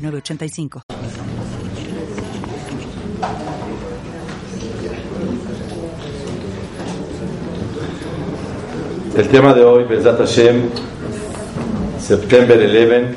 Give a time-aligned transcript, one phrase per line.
[0.00, 0.82] 985.
[9.16, 10.70] El tema de hoy, Bezat Hashem,
[11.98, 13.14] September 11,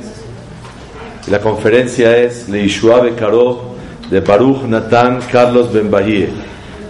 [1.30, 3.76] la conferencia es Leishua Bekaro
[4.10, 6.30] de Baruch Natan Carlos Ben Bahie.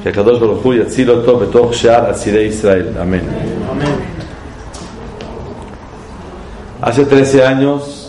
[0.04, 2.98] Que Kadosh Baruch Hu yatzil oto betoch shear Israel.
[3.00, 3.22] Amén.
[6.82, 8.03] Hace 13 años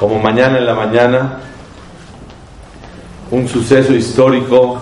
[0.00, 1.40] como mañana en la mañana,
[3.30, 4.80] un suceso histórico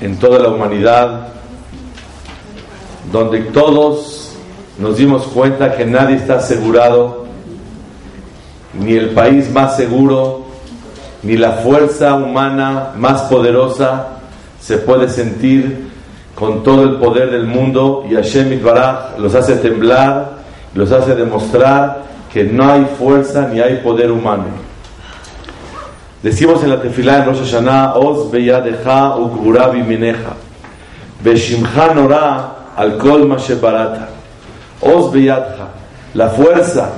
[0.00, 1.28] en toda la humanidad,
[3.12, 4.32] donde todos
[4.76, 7.26] nos dimos cuenta que nadie está asegurado,
[8.74, 10.46] ni el país más seguro,
[11.22, 14.18] ni la fuerza humana más poderosa
[14.60, 15.90] se puede sentir
[16.34, 20.38] con todo el poder del mundo y Hashem Itbaraj los hace temblar,
[20.74, 24.44] los hace demostrar que no hay fuerza ni hay poder humano.
[26.22, 30.32] Decimos en la tefilá en Rosh Hashanah, Oz beyadeja ukbura bimineja,
[31.22, 33.28] beshimcha nora al kol
[33.60, 34.08] barata.
[34.80, 35.68] Oz beyadja,
[36.14, 36.90] la fuerza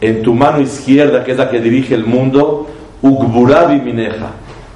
[0.00, 2.68] en tu mano izquierda, que es la que dirige el mundo,
[3.02, 4.28] ukbura bimineja.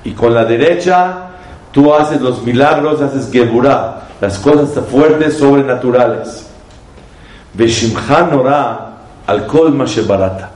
[0.05, 1.31] Y con la derecha
[1.73, 6.47] tú haces los milagros, haces geburá, las cosas fuertes, sobrenaturales.
[7.55, 8.88] Beshimcha nora
[9.29, 9.77] al kol
[10.07, 10.51] barata.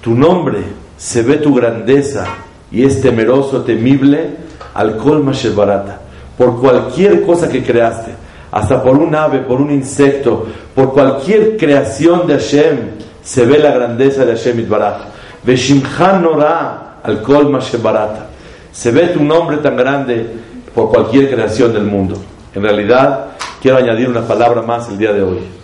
[0.00, 0.62] Tu nombre
[0.96, 2.26] se ve tu grandeza
[2.70, 4.30] y es temeroso, temible
[4.72, 5.22] al kol
[5.54, 5.98] barata.
[6.36, 8.12] Por cualquier cosa que creaste,
[8.52, 12.78] hasta por un ave, por un insecto, por cualquier creación de Hashem,
[13.20, 14.98] se ve la grandeza de Hashem Itbaraj.
[15.42, 17.50] Veshimchan nora al kol
[17.82, 18.26] barata.
[18.70, 20.24] Se ve tu nombre tan grande
[20.72, 22.16] por cualquier creación del mundo.
[22.54, 23.26] En realidad,
[23.60, 25.57] quiero añadir una palabra más el día de hoy.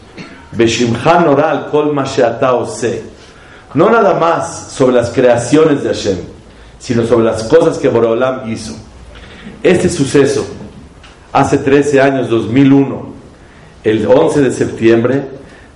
[0.57, 1.95] Beshimchan oral kol.
[3.75, 6.19] No nada más sobre las creaciones de Hashem,
[6.79, 8.75] sino sobre las cosas que Boreolam hizo.
[9.63, 10.47] Este suceso,
[11.33, 13.07] hace 13 años, 2001,
[13.83, 15.25] el 11 de septiembre,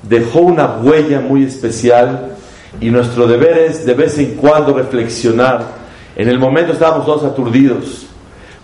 [0.03, 2.37] dejó una huella muy especial
[2.81, 5.65] y nuestro deber es de vez en cuando reflexionar.
[6.15, 8.06] En el momento estábamos todos aturdidos,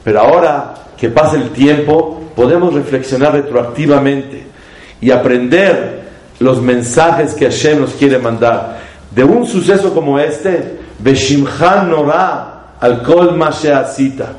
[0.05, 4.45] pero ahora que pasa el tiempo, podemos reflexionar retroactivamente
[5.01, 6.04] y aprender
[6.45, 8.79] los mensajes que Hashem nos quiere mandar.
[9.11, 14.35] De un suceso como este, Beshimchan Nora al Kol Masheasita.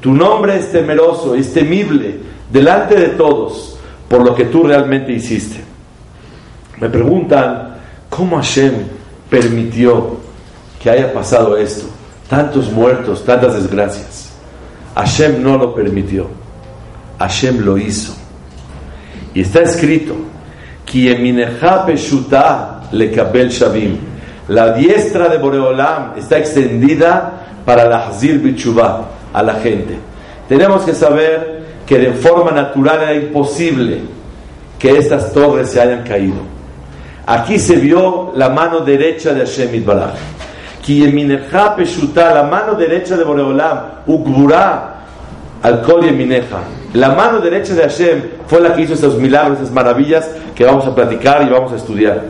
[0.00, 2.18] Tu nombre es temeroso, es temible
[2.50, 3.76] delante de todos
[4.08, 5.60] por lo que tú realmente hiciste.
[6.80, 7.76] Me preguntan,
[8.08, 8.72] ¿cómo Hashem
[9.28, 10.16] permitió
[10.82, 11.84] que haya pasado esto?
[12.28, 14.30] Tantos muertos, tantas desgracias.
[14.94, 16.26] Hashem no lo permitió.
[17.18, 18.14] Hashem lo hizo.
[19.34, 20.16] Y está escrito
[24.48, 27.32] la diestra de Boreolam está extendida
[27.64, 29.96] para la Hazir Bichubá a la gente.
[30.48, 34.00] Tenemos que saber que de forma natural era imposible
[34.76, 36.40] que estas torres se hayan caído.
[37.26, 40.14] Aquí se vio la mano derecha de Hashem Itbaraj.
[40.88, 44.96] la mano derecha de Boreolam, Ukburá
[45.62, 46.06] al Kol
[46.92, 50.84] La mano derecha de Hashem fue la que hizo esos milagros, esas maravillas que vamos
[50.86, 52.22] a platicar y vamos a estudiar.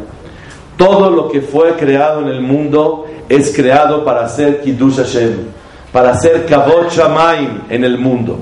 [0.77, 5.33] Todo lo que fue creado en el mundo es creado para hacer Kiddush Hashem,
[5.93, 8.39] para hacer Kavod Shamaim en el mundo.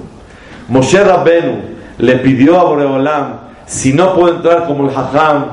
[0.68, 1.60] Moshe Rabbenu
[1.98, 5.46] le pidió a Boreolam, si no puede entrar como el Hajam,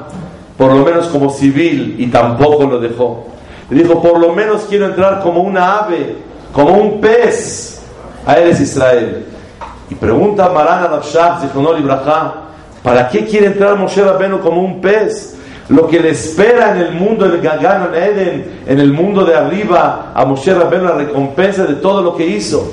[0.58, 3.28] por lo menos como civil, y tampoco lo dejó.
[3.70, 6.16] Le dijo, por lo menos quiero entrar como una ave,
[6.54, 7.81] como un pez.
[8.25, 9.25] A él Israel.
[9.90, 12.46] Y pregunta Marana Rabshah, Zichonol Ibrahá,
[12.86, 15.36] ¿Para qué quiere entrar Moshe Rabbeinu como un pez?
[15.70, 19.34] Lo que le espera en el mundo, el Gagan en Eden, en el mundo de
[19.34, 22.72] arriba, a Moshe Rabbeinu la recompensa de todo lo que hizo.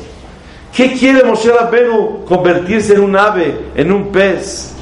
[0.76, 4.74] ¿Qué quiere Moshe Rabbeinu convertirse en un ave, en un pez?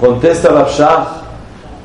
[0.00, 1.06] Contesta Rabshah,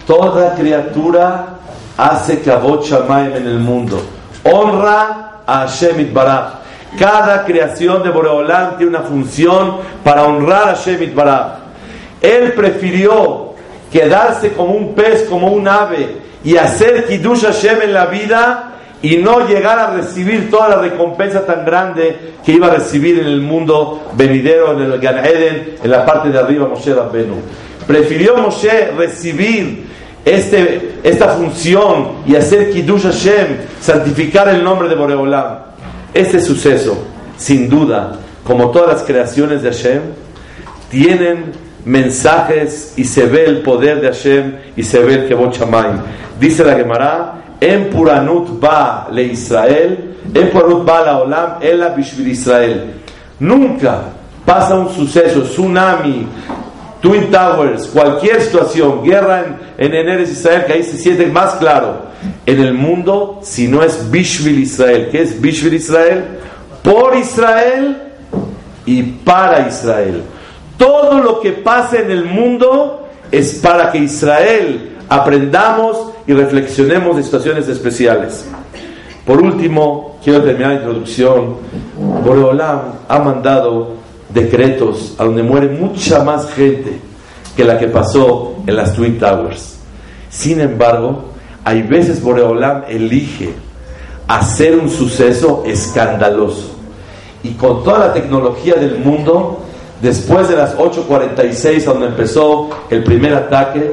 [0.07, 1.57] toda criatura
[1.97, 3.99] hace Kabot Shamaim en el mundo.
[4.45, 6.53] Honra a Hashem Itbaraj.
[6.97, 11.47] Cada creación de Boreolam tiene una función para honrar a Hashem Itbaraj.
[12.21, 13.53] Él prefirió
[13.91, 19.17] quedarse como un pez, como un ave, y hacer Kiddush Hashem en la vida, y
[19.17, 23.41] no llegar a recibir toda la recompensa tan grande que iba a recibir en el
[23.41, 27.35] mundo venidero, en el Gan Eden, en la parte de arriba Moshe Rabbenu.
[27.85, 29.85] Prefirió Moshe recibir
[30.25, 35.66] este, esta función y hacer Kiddush Hashem, santificar el nombre de Boreolam.
[36.17, 36.97] Este suceso,
[37.37, 40.01] sin duda, como todas las creaciones de Hashem,
[40.89, 41.51] tienen
[41.85, 45.99] mensajes y se ve el poder de Hashem y se ve el Kebot Shamayim.
[46.39, 52.29] Dice la Gemara, en Puranut ba le Israel, en Puranut ba la Olam, ela bishvil
[52.29, 52.95] Israel.
[53.39, 54.01] Nunca
[54.43, 56.25] pasa un suceso, tsunami,
[57.01, 59.45] Twin Towers, cualquier situación, guerra
[59.77, 62.07] en, en Enes Israel, que ahí se siente más claro
[62.45, 65.09] en el mundo, si no es Bishvil Israel.
[65.11, 66.23] ¿Qué es Bishvil Israel?
[66.83, 67.97] Por Israel
[68.85, 70.23] y para Israel.
[70.77, 77.23] Todo lo que pasa en el mundo es para que Israel aprendamos y reflexionemos de
[77.23, 78.45] situaciones especiales.
[79.25, 81.57] Por último, quiero terminar la introducción.
[82.23, 83.95] Boreolam ha mandado
[84.33, 86.99] decretos a donde muere mucha más gente
[87.55, 89.77] que la que pasó en las Twin Towers.
[90.29, 91.25] Sin embargo,
[91.63, 93.53] hay veces Boreolam elige
[94.27, 96.75] hacer un suceso escandaloso.
[97.43, 99.59] Y con toda la tecnología del mundo,
[100.01, 103.91] después de las 8.46, donde empezó el primer ataque,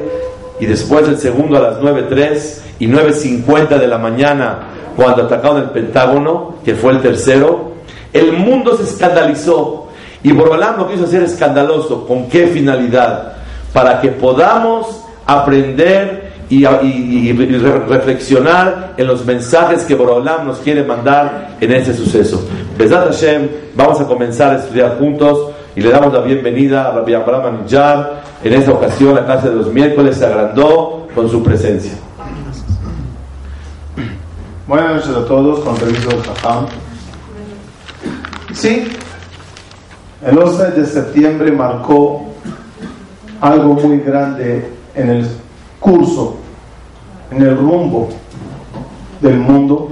[0.59, 5.69] y después el segundo a las 9.03 y 9.50 de la mañana, cuando atacaron el
[5.71, 7.71] Pentágono, que fue el tercero,
[8.13, 9.84] el mundo se escandalizó.
[10.25, 12.07] Y Borolam lo quiso hacer escandaloso.
[12.07, 13.33] ¿Con qué finalidad?
[13.71, 16.65] Para que podamos aprender y,
[17.87, 22.43] reflexionar en los mensajes que Borolam nos quiere mandar en este suceso.
[22.75, 27.13] Besat Hashem, vamos a comenzar a estudiar juntos y le damos la bienvenida a Rabbi
[27.13, 28.23] Abraham Anillar.
[28.43, 31.93] En esta ocasión, la clase de los miércoles se agrandó con su presencia.
[34.65, 36.65] Buenas noches a todos, con permiso Jajam.
[38.53, 38.87] Sí,
[40.25, 42.25] el 11 de septiembre marcó
[43.39, 45.27] algo muy grande en el
[45.79, 46.37] curso,
[47.29, 48.09] en el rumbo
[49.21, 49.91] del mundo.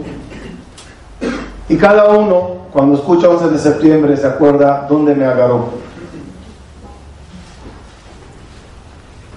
[1.70, 5.70] Y cada uno cuando escucha 11 de septiembre se acuerda dónde me agarró.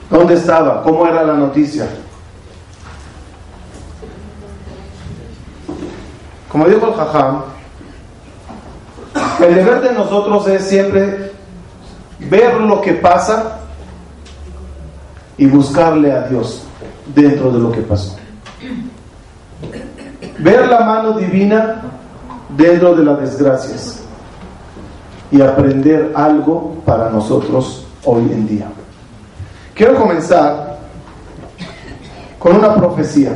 [0.09, 0.83] ¿Dónde estaba?
[0.83, 1.89] ¿Cómo era la noticia?
[6.49, 7.43] Como dijo el Jajam,
[9.41, 11.33] el deber de nosotros es siempre
[12.19, 13.59] ver lo que pasa
[15.37, 16.63] y buscarle a Dios
[17.15, 18.17] dentro de lo que pasó.
[20.39, 21.83] Ver la mano divina
[22.57, 24.03] dentro de las desgracias
[25.31, 28.67] y aprender algo para nosotros hoy en día.
[29.75, 30.79] Quiero comenzar
[32.39, 33.33] con una profecía.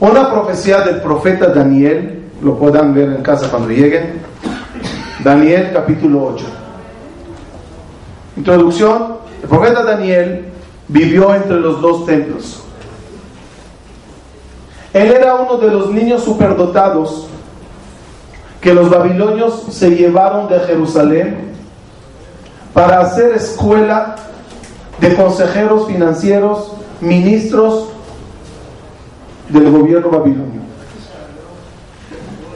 [0.00, 4.20] Una profecía del profeta Daniel, lo puedan ver en casa cuando lleguen.
[5.24, 6.44] Daniel capítulo 8.
[8.36, 10.44] Introducción, el profeta Daniel
[10.88, 12.62] vivió entre los dos templos.
[14.92, 17.28] Él era uno de los niños superdotados
[18.60, 21.52] que los babilonios se llevaron de Jerusalén
[22.74, 24.16] para hacer escuela
[25.00, 27.88] de consejeros financieros, ministros
[29.48, 30.73] del gobierno babilonio.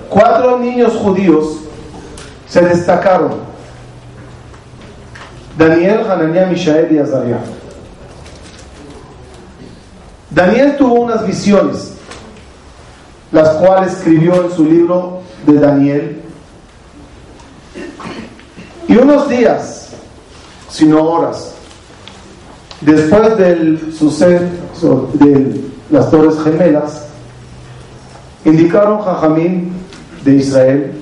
[0.09, 1.59] Cuatro niños judíos
[2.49, 3.33] se destacaron.
[5.59, 7.41] Daniel, Hananiah, Mishael y Azariah.
[10.31, 11.95] Daniel tuvo unas visiones,
[13.33, 16.23] las cuales escribió en su libro de Daniel.
[18.87, 19.91] Y unos días,
[20.71, 21.55] sino horas,
[22.81, 27.07] después del suceso de las Torres Gemelas,
[28.45, 29.73] indicaron Jajamín
[30.25, 30.93] de Israel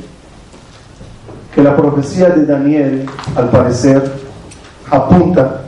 [1.55, 4.13] que la profecía de Daniel, al parecer,
[4.91, 5.63] apunta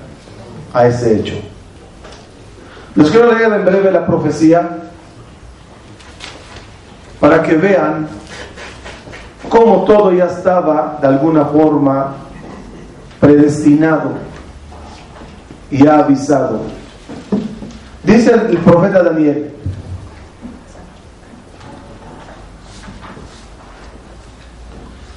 [0.75, 1.35] a ese hecho.
[2.95, 4.69] Les quiero leer en breve la profecía
[7.21, 8.07] para que vean
[9.49, 12.15] cómo todo ya estaba de alguna forma
[13.21, 14.13] predestinado
[15.71, 16.61] y avisado.
[18.05, 19.55] Dice el, profeta Daniel,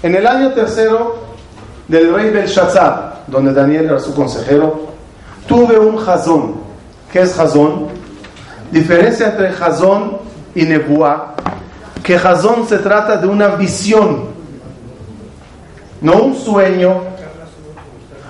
[0.03, 1.15] en el año tercero
[1.87, 4.87] del rey Belshazzar, donde Daniel era su consejero,
[5.47, 6.55] tuve un jazón.
[7.11, 7.87] ¿Qué es jazón?
[8.71, 10.17] Diferencia entre jazón
[10.55, 11.35] y nebuá
[12.03, 14.29] que Jazón se trata de una visión,
[16.01, 17.01] no un sueño,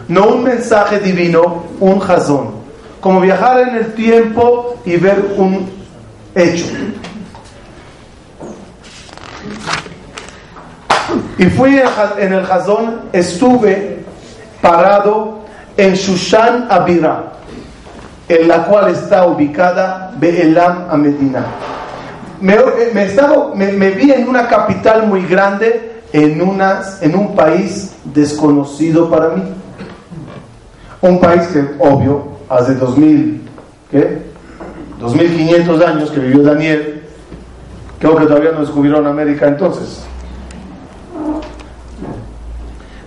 [0.07, 2.61] no un mensaje divino, un Jazón.
[2.99, 5.69] Como viajar en el tiempo y ver un
[6.35, 6.65] hecho.
[11.41, 11.75] Y fui
[12.19, 13.97] en el Jazón, estuve
[14.61, 15.39] parado
[15.75, 17.31] en Shushan Abira,
[18.29, 21.43] en la cual está ubicada Be'elam a Medina.
[22.41, 22.57] Me,
[22.93, 29.09] me, estaba, me, vi en una capital muy grande, en, unas, en un país desconocido
[29.09, 29.41] para mí.
[31.01, 33.49] Un país que, obvio, hace 2000,
[33.89, 34.21] ¿qué?
[34.99, 37.01] 2500 años que vivió Daniel,
[37.97, 40.05] creo que todavía no descubrieron América entonces.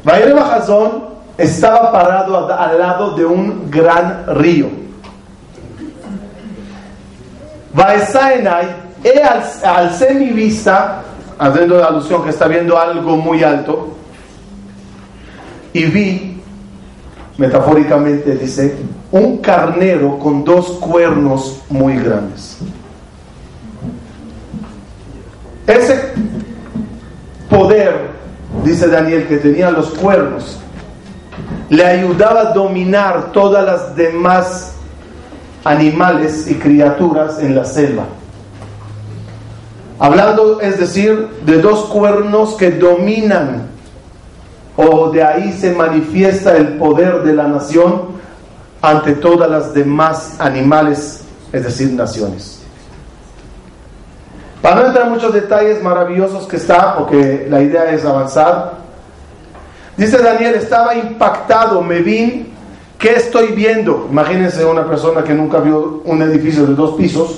[0.04, 1.04] Bayer Bajazón
[1.38, 4.68] estaba parado al lado de un gran río.
[7.72, 8.66] Baesaenai,
[9.02, 11.02] he alcé mi vista,
[11.38, 13.94] haciendo la alusión que está viendo algo muy alto,
[15.72, 16.40] y vi,
[17.36, 18.76] metafóricamente dice,
[19.10, 22.58] un carnero con dos cuernos muy grandes.
[25.66, 26.12] Ese
[27.50, 28.10] poder,
[28.88, 30.58] Daniel, que tenía los cuernos,
[31.68, 34.74] le ayudaba a dominar todas las demás
[35.64, 38.04] animales y criaturas en la selva.
[39.98, 43.68] Hablando, es decir, de dos cuernos que dominan,
[44.76, 48.14] o de ahí se manifiesta el poder de la nación
[48.82, 51.22] ante todas las demás animales,
[51.52, 52.53] es decir, naciones.
[54.64, 58.78] Para no entrar en muchos detalles maravillosos que está, porque la idea es avanzar,
[59.94, 62.50] dice Daniel, estaba impactado, me vi,
[62.98, 64.08] ¿qué estoy viendo?
[64.10, 67.36] Imagínense una persona que nunca vio un edificio de dos pisos.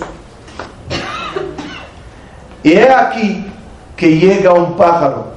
[2.62, 3.44] Y he aquí
[3.96, 5.32] que llega un pájaro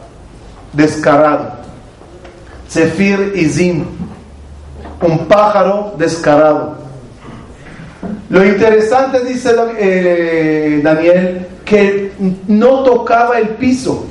[0.73, 1.53] descarado,
[2.69, 3.83] Zefir Izim,
[5.01, 6.77] un pájaro descarado.
[8.29, 12.11] Lo interesante, dice eh, Daniel, que
[12.47, 14.07] no tocaba el piso.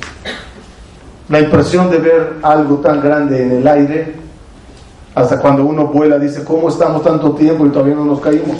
[1.27, 4.15] La impresión de ver algo tan grande en el aire,
[5.13, 8.57] hasta cuando uno vuela, dice, ¿cómo estamos tanto tiempo y todavía no nos caímos?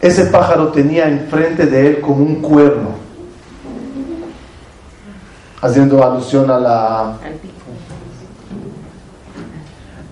[0.00, 2.90] Ese pájaro tenía enfrente de él como un cuerno,
[5.60, 7.16] haciendo alusión a la...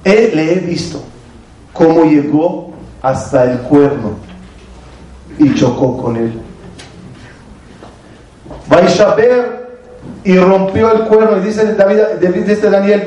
[0.05, 1.03] Él le he visto
[1.73, 2.73] cómo llegó
[3.03, 4.32] hasta el cuerno
[5.39, 6.33] y chocó con él.
[8.69, 9.63] Vaishaber
[10.25, 13.03] y rompió el cuerno, y dice David, dice Daniel,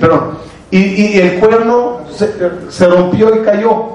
[0.00, 0.38] perdón,
[0.70, 2.32] y, y el cuerno se,
[2.68, 3.94] se rompió y cayó.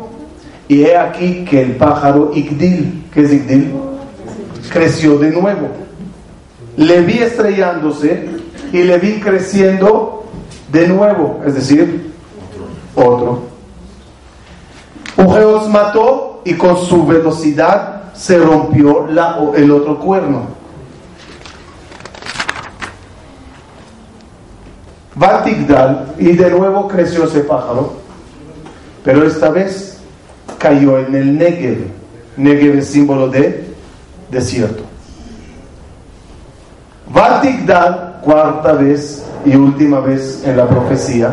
[0.68, 3.74] Y he aquí que el pájaro Igdil, que es Igdil,
[4.72, 5.70] creció de nuevo.
[6.78, 8.30] Le vi estrellándose
[8.72, 10.26] y le vi creciendo
[10.72, 12.14] de nuevo, es decir,
[12.96, 13.44] otro.
[15.18, 19.08] Ujeos mató y con su velocidad se rompió
[19.56, 20.48] el otro cuerno.
[25.14, 27.94] Vatigdal y de nuevo creció ese pájaro,
[29.04, 30.00] pero esta vez
[30.58, 31.86] cayó en el Negev.
[32.36, 33.72] Negev es símbolo de
[34.32, 34.84] desierto.
[37.14, 41.32] Vatigdad, cuarta vez y última vez en la profecía,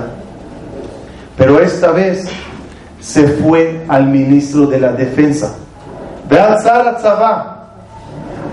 [1.38, 2.28] pero esta vez
[3.06, 5.54] se fue al ministro de la defensa.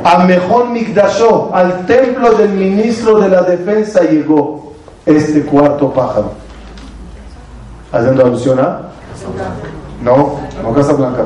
[0.03, 4.73] a mejor Migdashó, al templo del ministro de la defensa llegó
[5.07, 6.33] este cuarto pájaro.
[7.91, 8.81] Haciendo alusión a
[10.03, 11.25] no, no Casa Blanca.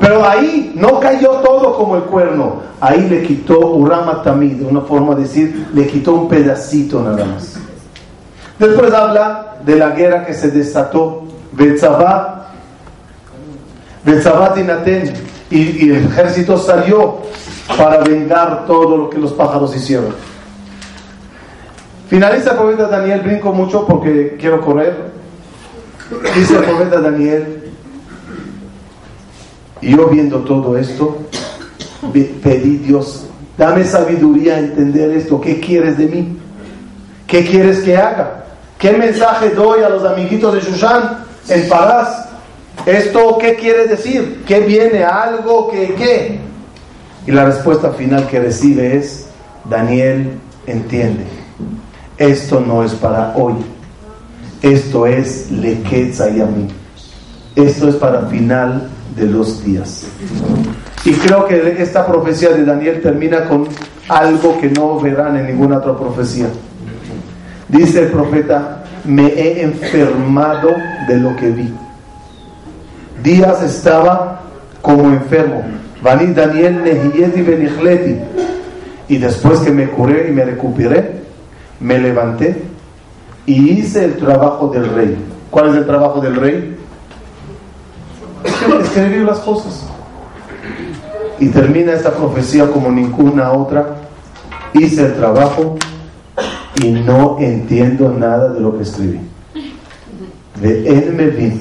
[0.00, 2.62] Pero ahí no cayó todo como el cuerno.
[2.80, 7.58] Ahí le quitó Urama de una forma de decir, le quitó un pedacito nada más.
[8.58, 11.24] Después habla de la guerra que se desató.
[15.50, 17.18] Y, y el ejército salió
[17.76, 20.14] para vengar todo lo que los pájaros hicieron.
[22.08, 25.10] Finaliza el profeta Daniel, brinco mucho porque quiero correr.
[26.34, 27.70] Dice el profeta Daniel,
[29.80, 31.18] yo viendo todo esto,
[32.42, 33.26] pedí Dios,
[33.56, 36.38] dame sabiduría a entender esto, ¿qué quieres de mí?
[37.26, 38.39] ¿Qué quieres que haga?
[38.80, 42.28] ¿Qué mensaje doy a los amiguitos de Shushan en Parás?
[42.86, 44.42] ¿Esto qué quiere decir?
[44.46, 45.04] ¿Qué viene?
[45.04, 45.70] ¿Algo?
[45.70, 45.94] ¿Qué?
[45.94, 46.40] ¿Qué?
[47.26, 49.26] Y la respuesta final que recibe es,
[49.68, 50.30] Daniel
[50.66, 51.40] entiende
[52.20, 53.54] esto no es para hoy.
[54.60, 56.68] Esto es Lequetzayami.
[57.56, 60.04] Esto es para final de los días.
[61.06, 63.66] Y creo que esta profecía de Daniel termina con
[64.06, 66.48] algo que no verán en ninguna otra profecía.
[67.70, 70.70] Dice el profeta, me he enfermado
[71.06, 71.72] de lo que vi.
[73.22, 74.40] días estaba
[74.82, 75.62] como enfermo.
[76.02, 78.16] Vani Daniel Nehiyeti Benichleti.
[79.08, 81.20] Y después que me curé y me recuperé,
[81.80, 82.62] me levanté
[83.46, 85.16] y hice el trabajo del rey.
[85.50, 86.76] ¿Cuál es el trabajo del rey?
[88.82, 89.86] Escribir las cosas.
[91.38, 93.96] Y termina esta profecía como ninguna otra.
[94.74, 95.76] Hice el trabajo
[96.82, 99.20] y no entiendo nada de lo que escribí.
[100.60, 101.60] De él me vi.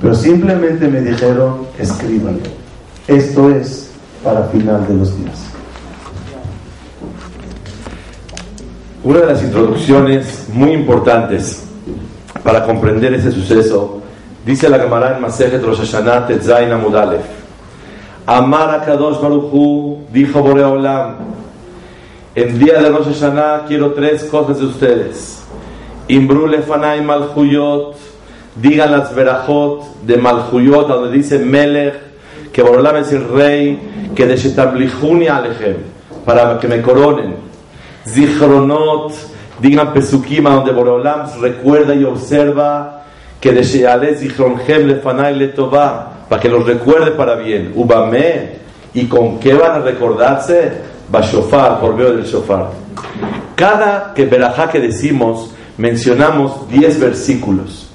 [0.00, 2.38] Pero simplemente me dijeron, escriban.
[3.06, 3.90] Esto es
[4.24, 5.38] para final de los días.
[9.02, 11.64] Una de las introducciones muy importantes
[12.42, 14.02] para comprender ese suceso,
[14.46, 17.24] dice la Gemara en Masejet Rosh Hashanah Tetzain Amudalef.
[18.26, 21.16] Amar a Kadosh Baruchu, dijo Boreolam,
[22.42, 25.42] en día de Rosh Hashanah quiero tres cosas de ustedes.
[26.08, 27.96] Imbru lefanay malchuyot,
[28.56, 31.94] digan las verajot de malchuyot, donde dice Melech,
[32.52, 33.78] que Boreolam es el rey,
[34.14, 35.76] que de Shetablihuni Alejem,
[36.24, 37.36] para que me coronen
[38.06, 39.12] Zichronot,
[39.60, 43.04] digan Pesukim, donde Boreolam recuerda y observa
[43.38, 47.72] que de Sheale Zichronhem Lefanay Letová, para que los recuerde para bien.
[47.76, 48.60] Ubame,
[48.94, 50.89] ¿y con qué van a recordarse?
[51.10, 52.70] Bashofar, por medio del shofar.
[53.54, 57.90] Cada que verajá que decimos, mencionamos 10 versículos.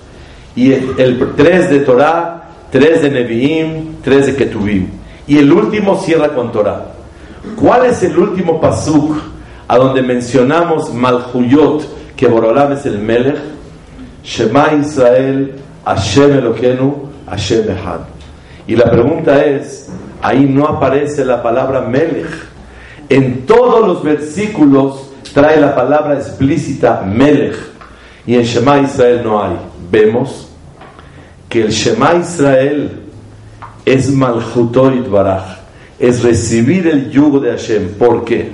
[0.56, 4.90] Y el 3 de Torah, 3 de Nevi'im, 3 de Ketuvim.
[5.28, 6.86] Y el último cierra con Torah.
[7.56, 9.18] ¿Cuál es el último pasuk
[9.68, 13.38] a donde mencionamos Malhuyot, que Borolam es el Melech,
[14.24, 15.56] Shema Israel,
[15.86, 18.02] Hashem Eloquenu, Hashem Echad.
[18.68, 19.90] Y la pregunta es,
[20.22, 22.55] ahí no aparece la palabra Melech.
[23.10, 27.56] En todos los versículos trae la palabra explícita Melech.
[28.26, 29.56] Y en Shema Israel no hay.
[29.92, 30.48] Vemos
[31.48, 33.02] que el Shema Israel
[33.86, 35.60] es Malhutoit Baraj,
[36.00, 37.90] es recibir el yugo de Hashem.
[38.00, 38.54] ¿Por qué?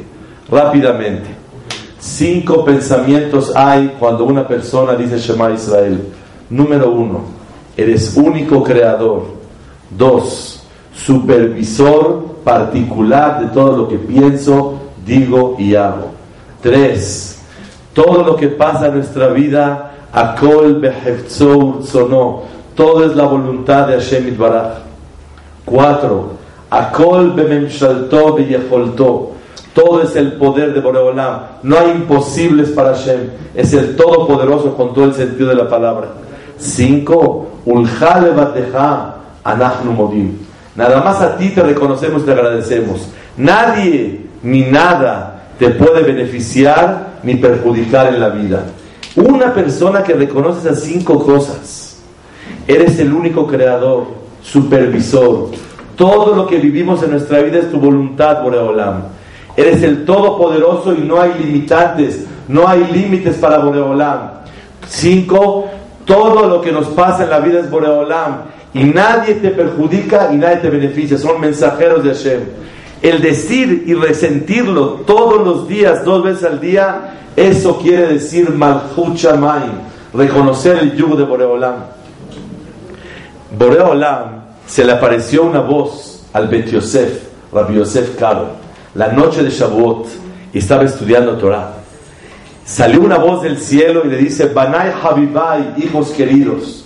[0.50, 1.30] Rápidamente,
[2.00, 6.02] cinco pensamientos hay cuando una persona dice Shema Israel.
[6.50, 7.22] Número uno,
[7.78, 9.40] eres único creador.
[9.90, 16.12] Dos, supervisor particular de todo lo que pienso, digo y hago.
[16.62, 17.42] Tres,
[17.94, 20.82] todo lo que pasa en nuestra vida, Akol
[21.28, 22.42] sono,
[22.76, 24.80] todo es la voluntad de Hashem Itbaraj.
[25.66, 26.34] Cuatro,
[26.70, 29.32] Akol bememshalto beyecholto,
[29.74, 31.40] todo es el poder de Boreolam.
[31.64, 33.30] No hay imposibles para Hashem.
[33.56, 36.10] Es el Todopoderoso con todo el sentido de la palabra.
[36.58, 37.48] Cinco.
[39.44, 40.38] Anachnu modim.
[40.76, 43.10] Nada más a ti te reconocemos y te agradecemos.
[43.38, 48.64] Nadie ni nada te puede beneficiar ni perjudicar en la vida.
[49.16, 52.02] Una persona que reconoce esas cinco cosas.
[52.68, 54.08] Eres el único creador,
[54.42, 55.50] supervisor.
[55.96, 59.04] Todo lo que vivimos en nuestra vida es tu voluntad, Boreolam.
[59.56, 64.32] Eres el Todopoderoso y no hay limitantes, no hay límites para Boreolam.
[64.88, 65.70] Cinco,
[66.06, 70.38] todo lo que nos pasa en la vida es Boreolam y nadie te perjudica y
[70.38, 72.42] nadie te beneficia, son mensajeros de Hashem.
[73.02, 79.18] El decir y resentirlo todos los días, dos veces al día, eso quiere decir Malchut
[80.14, 81.76] reconocer el yugo de Boreolam.
[83.58, 88.62] Boreolam se le apareció una voz al Bet Yosef, Rabbi Yosef Karo
[88.96, 90.08] la noche de Shavuot
[90.54, 91.74] y estaba estudiando Torah.
[92.66, 96.81] Salió una voz del cielo y le dice, Banai Habibai, hijos queridos.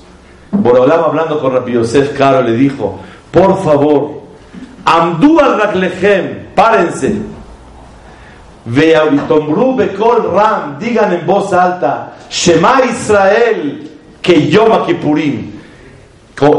[0.51, 2.99] Borolam hablando con Rabbi Yosef Caro le dijo,
[3.31, 4.21] por favor,
[4.85, 7.15] Amdu al Raglechem, párense.
[8.65, 15.51] Veavitomru Bekol Ram, digan en voz alta, Shema Israel, que Yom Kippurim.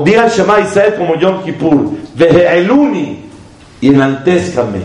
[0.04, 1.92] Digan Shema Israel como Yom Kippur.
[2.14, 3.26] Veheeluni,
[3.80, 4.80] y enaltezcame.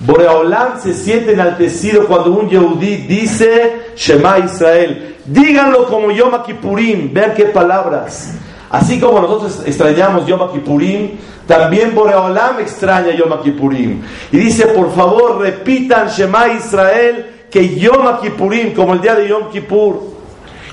[0.00, 5.11] Boreolam se siente enaltecido cuando un Yehudí dice Shema Israel.
[5.24, 8.34] Díganlo como Yom Kippurim, ver qué palabras.
[8.70, 11.12] Así como nosotros extrañamos Yom Kippurim,
[11.46, 14.02] también Boreolam extraña Yom Kippurim.
[14.32, 19.50] Y dice, por favor, repitan Shema Israel, que Yom Kippurim, como el día de Yom
[19.50, 20.12] Kippur.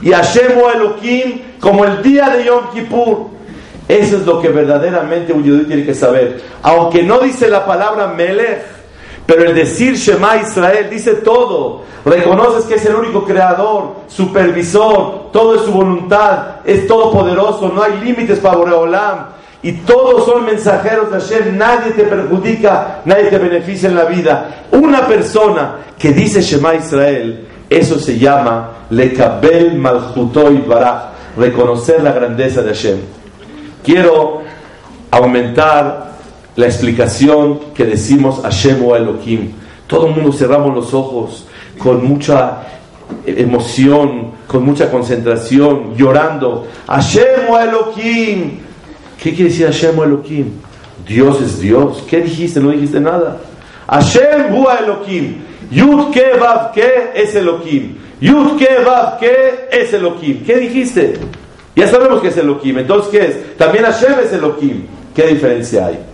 [0.02, 3.28] Y Hashem Elohim, como el día de Yom Kippur.
[3.88, 6.42] Eso es lo que verdaderamente un Yehudí tiene que saber.
[6.62, 8.79] Aunque no dice la palabra Melech,
[9.30, 11.84] pero el decir Shema Israel dice todo.
[12.04, 18.00] Reconoces que es el único creador, supervisor, todo es su voluntad, es todopoderoso, no hay
[18.04, 19.28] límites para Boreolam.
[19.62, 24.66] Y todos son mensajeros de Hashem, nadie te perjudica, nadie te beneficia en la vida.
[24.72, 32.64] Una persona que dice Shema Israel, eso se llama Lekabel Malchutoy Baraj, reconocer la grandeza
[32.64, 32.98] de Hashem.
[33.84, 34.42] quiero
[35.12, 36.14] aumentar
[36.60, 39.54] la explicación que decimos Hashem o Elohim.
[39.88, 42.64] Todo el mundo cerramos los ojos con mucha
[43.26, 46.68] emoción, con mucha concentración, llorando.
[46.86, 48.60] Hashem o Elohim.
[49.24, 50.52] ¿Qué quiere decir Hashem o Elohim?
[51.08, 52.04] Dios es Dios.
[52.10, 52.60] ¿Qué dijiste?
[52.60, 53.38] No dijiste nada.
[53.88, 55.36] Hashem o Elohim.
[55.72, 56.74] Yud ke vav
[57.16, 57.96] es Elohim.
[58.20, 58.68] Yud ke
[59.18, 60.44] ke es Elohim.
[60.46, 61.14] ¿Qué dijiste?
[61.74, 62.80] Ya sabemos que es Elohim.
[62.80, 63.58] Entonces, ¿qué es?
[63.58, 64.88] También Hashem es Elohim.
[65.16, 66.09] ¿Qué diferencia hay?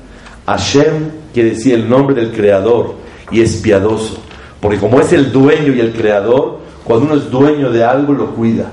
[0.46, 2.96] Hashem quiere decir el nombre del creador
[3.32, 4.18] y es piadoso.
[4.62, 8.32] Porque como es el dueño y el creador, cuando uno es dueño de algo lo
[8.36, 8.72] cuida.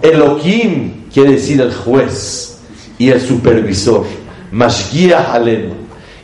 [0.00, 2.60] Elohim quiere decir el juez
[2.98, 4.04] y el supervisor.
[4.52, 5.74] Mashgiach Alenu.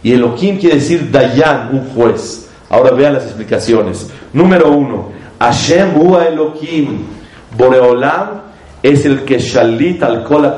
[0.02, 2.48] Y Elohim quiere decir Dayan, un juez.
[2.70, 4.08] Ahora vean las explicaciones.
[4.32, 7.04] Número uno, Hashem Hua Elohim.
[7.56, 8.42] Boreolam
[8.82, 10.52] es el que shalit al kol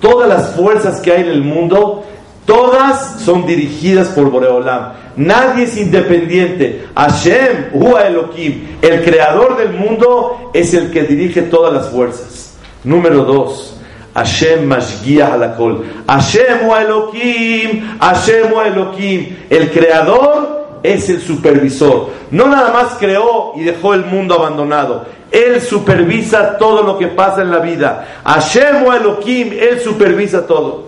[0.00, 2.04] Todas las fuerzas que hay en el mundo,
[2.46, 4.92] todas son dirigidas por Boreolam.
[5.16, 6.86] Nadie es independiente.
[6.94, 12.56] Hashem, Hua Elohim, el creador del mundo, es el que dirige todas las fuerzas.
[12.84, 13.76] Número dos,
[14.14, 15.84] Hashem Mashgiach Halakol.
[16.06, 22.10] Hashem Hua Elohim, Hashem Hua Elohim, el creador es el supervisor.
[22.30, 25.04] No nada más creó y dejó el mundo abandonado.
[25.30, 28.06] Él supervisa todo lo que pasa en la vida.
[28.24, 30.86] Hashem o Elohim, Él supervisa todo.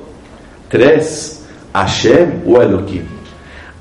[0.68, 1.37] Tres,
[1.78, 3.04] Hashem o Elohim.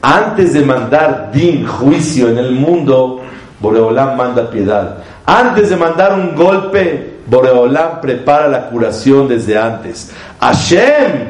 [0.01, 3.21] Antes de mandar din, juicio en el mundo,
[3.59, 4.97] Boreolam manda piedad.
[5.25, 10.11] Antes de mandar un golpe, Boreolam prepara la curación desde antes.
[10.39, 11.27] Hashem,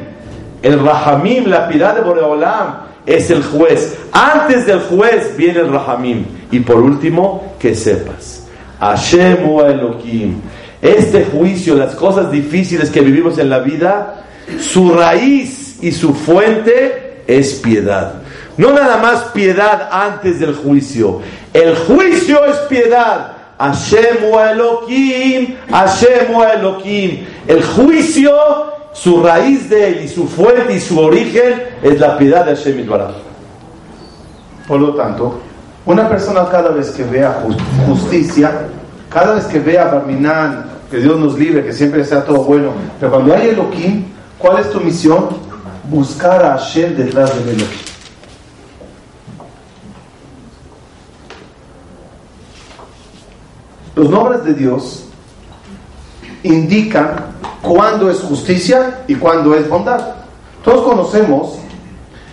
[0.62, 3.96] el Rahamim, la piedad de Boreolam, es el juez.
[4.12, 6.26] Antes del juez viene el Rahamim.
[6.50, 8.46] Y por último, que sepas
[8.78, 10.40] Hashem Elohim.
[10.80, 14.24] Este juicio, las cosas difíciles que vivimos en la vida,
[14.60, 18.14] su raíz y su fuente es piedad.
[18.56, 21.20] No nada más piedad antes del juicio.
[21.52, 23.36] El juicio es piedad.
[23.58, 27.26] Hashem Elohim, Hashem Elohim.
[27.46, 28.32] El juicio,
[28.92, 32.80] su raíz de él y su fuente y su origen es la piedad de Hashem
[32.80, 33.14] Itbaraj.
[34.66, 35.40] Por lo tanto,
[35.86, 37.42] una persona cada vez que vea
[37.86, 38.66] justicia,
[39.08, 43.12] cada vez que vea Barminan, que Dios nos libre, que siempre sea todo bueno, pero
[43.12, 44.04] cuando hay Elohim,
[44.38, 45.28] ¿cuál es tu misión?
[45.90, 47.66] Buscar a Hashem detrás de Elohim.
[53.96, 55.06] Los nombres de Dios
[56.42, 57.16] indican
[57.62, 60.14] cuándo es justicia y cuándo es bondad.
[60.62, 61.58] Todos conocemos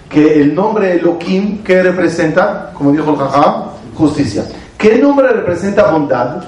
[0.09, 2.71] que el nombre Elohim, ¿qué representa?
[2.73, 3.65] Como dijo el Jajá,
[3.95, 4.45] justicia.
[4.77, 6.43] ¿Qué nombre representa bondad?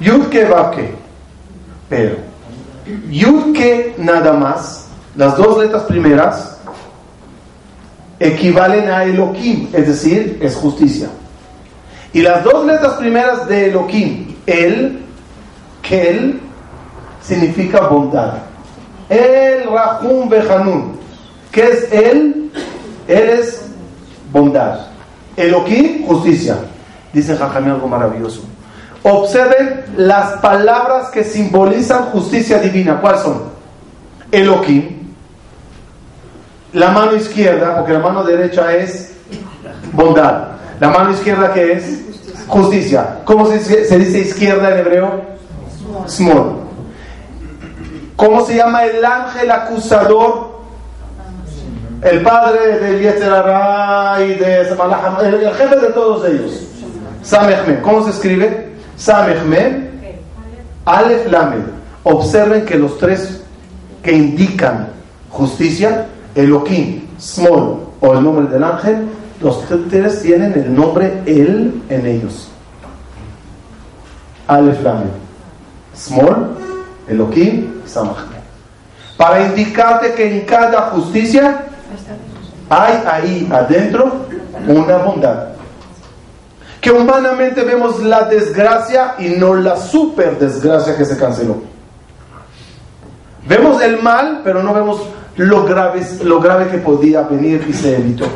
[0.00, 0.94] Yudke Vavke.
[1.88, 2.16] Pero,
[3.10, 6.58] Yudke nada más, las dos letras primeras,
[8.18, 11.08] equivalen a Elohim, es decir, es justicia.
[12.12, 15.00] Y las dos letras primeras de Elohim, el,
[15.82, 16.40] Kel,
[17.22, 18.34] significa bondad.
[19.08, 20.98] El Rahum Behanun.
[21.50, 22.52] ¿Qué es él?
[23.08, 23.62] Él es
[24.32, 24.86] bondad.
[25.36, 26.56] Elohim, justicia.
[27.12, 28.42] Dice Jajamí algo maravilloso.
[29.02, 33.00] Observen las palabras que simbolizan justicia divina.
[33.00, 33.42] ¿Cuáles son?
[34.30, 34.99] Elohim.
[36.72, 39.12] La mano izquierda, porque la mano derecha es
[39.92, 40.48] bondad.
[40.78, 42.00] La mano izquierda que es
[42.46, 43.18] justicia.
[43.24, 45.22] ¿Cómo se dice, izquierda en hebreo?
[46.06, 46.60] Small.
[48.16, 50.50] ¿Cómo se llama el ángel acusador
[52.02, 56.66] el padre de Yetzerara y de el, el jefe de todos ellos.
[57.22, 57.80] Samechme.
[57.82, 58.70] ¿Cómo se escribe?
[58.96, 59.90] Samechme.
[60.86, 61.64] Alef Lamed.
[62.04, 63.42] Observen que los tres
[64.02, 64.88] que indican
[65.28, 69.08] justicia, Elohim, Small o el nombre del ángel,
[69.40, 72.48] los tres tienen el nombre Él en ellos.
[74.46, 75.10] Alef Lamed.
[75.94, 76.56] Small,
[77.08, 78.40] Elohim, Samechme.
[79.16, 81.66] Para indicarte que en cada justicia
[82.68, 84.26] hay ahí adentro
[84.66, 85.48] una bondad.
[86.80, 91.62] Que humanamente vemos la desgracia y no la super desgracia que se canceló.
[93.46, 95.02] Vemos el mal, pero no vemos
[95.36, 98.26] lo grave, lo grave que podía venir y se evitó.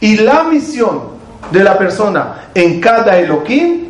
[0.00, 1.18] Y la misión
[1.50, 3.88] de la persona en cada Elohim,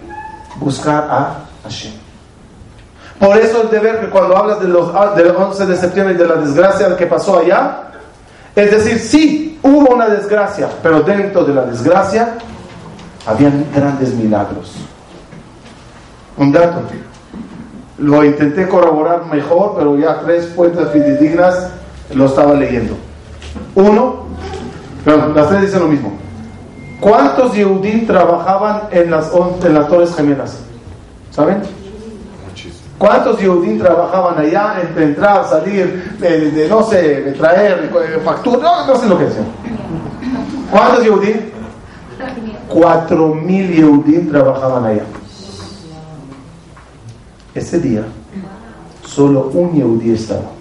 [0.56, 1.92] buscar a Hashem.
[3.18, 6.26] Por eso el deber que cuando hablas de los, del 11 de septiembre y de
[6.26, 7.88] la desgracia que pasó allá,
[8.54, 12.34] es decir, sí, hubo una desgracia, pero dentro de la desgracia
[13.26, 14.74] habían grandes milagros.
[16.36, 16.82] Un dato.
[17.98, 21.70] Lo intenté corroborar mejor, pero ya tres fuentes fidedignas
[22.14, 22.96] lo estaba leyendo.
[23.74, 24.24] Uno,
[25.04, 26.12] pero las tres dicen lo mismo.
[27.00, 29.30] ¿Cuántos Yehudim trabajaban en las,
[29.64, 30.58] en las Torres Gemelas?
[31.30, 31.62] ¿Saben?
[32.98, 37.90] ¿Cuántos Yehudim trabajaban allá entre entrar, salir, de, no sé, de traer
[38.24, 38.60] facturas?
[38.60, 39.46] No, no sé lo que decían.
[40.70, 41.36] ¿Cuántos Yehudim?
[42.68, 45.04] Cuatro mil Yehudim trabajaban allá.
[47.58, 48.04] Ese día,
[49.04, 50.52] solo un Yehudí estaba.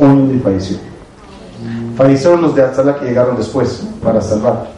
[0.00, 0.78] Un Yehudí falleció.
[1.96, 4.68] Fallecieron los de Atzala que llegaron después para salvar.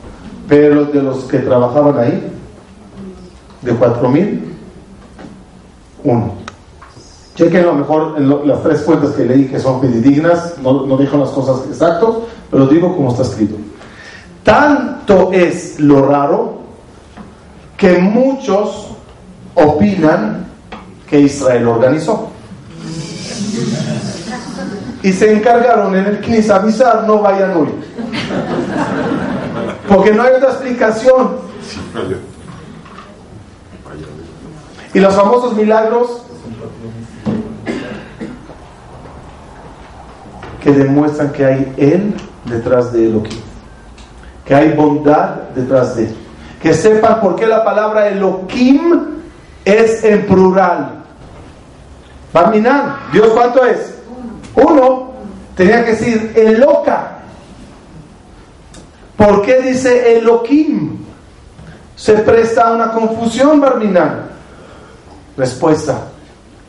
[0.47, 2.31] Pero de los que trabajaban ahí,
[3.63, 4.53] de cuatro mil,
[6.05, 6.35] uno.
[7.35, 11.17] Chequen lo mejor en las tres fuentes que leí que son fidedignas, no, no dijo
[11.17, 12.11] las cosas exactas,
[12.51, 13.57] pero digo como está escrito.
[14.45, 16.59] Tanto es lo raro
[17.79, 18.92] que muchos
[19.55, 20.47] opinan
[21.09, 22.31] que Israel organizó.
[25.03, 27.69] Y se encargaron en el Knis avisar, no vayan hoy.
[29.89, 31.37] Porque no hay otra explicación.
[34.95, 36.23] Y los famosos milagros
[40.63, 43.41] que demuestran que hay Él detrás de Elohim.
[44.45, 46.17] Que hay bondad detrás de Él.
[46.63, 49.12] Que sepan por qué la palabra Elohim
[49.65, 51.03] es en plural.
[52.33, 53.95] Barminan, ¿Dios cuánto es?
[54.55, 55.13] Uno.
[55.57, 57.19] Tenía que decir Eloca.
[59.17, 60.99] ¿Por qué dice Elohim?
[61.95, 64.31] Se presta a una confusión, Barminan.
[65.37, 65.99] Respuesta.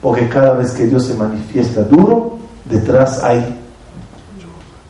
[0.01, 3.57] Porque cada vez que Dios se manifiesta duro, detrás hay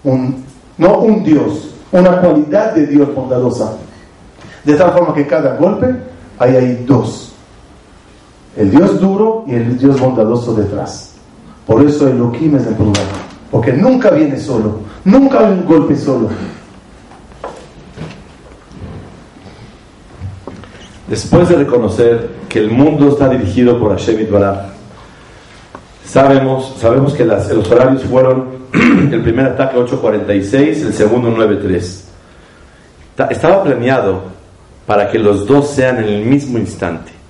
[0.03, 0.43] un,
[0.77, 3.73] no un Dios, una cualidad de Dios bondadosa.
[4.63, 5.95] De tal forma que cada golpe
[6.39, 7.32] hay ahí dos.
[8.55, 11.15] El Dios duro y el Dios bondadoso detrás.
[11.65, 12.97] Por eso el Elohim es el problema.
[13.49, 14.79] Porque nunca viene solo.
[15.05, 16.29] Nunca hay un golpe solo.
[21.07, 24.69] Después de reconocer que el mundo está dirigido por Hashem Itbaraj,
[26.05, 28.63] sabemos, sabemos que los horarios fueron
[29.11, 33.29] el primer ataque 8.46, el segundo 9.3.
[33.29, 34.23] Estaba planeado
[34.87, 37.22] para que los dos sean en el mismo instante.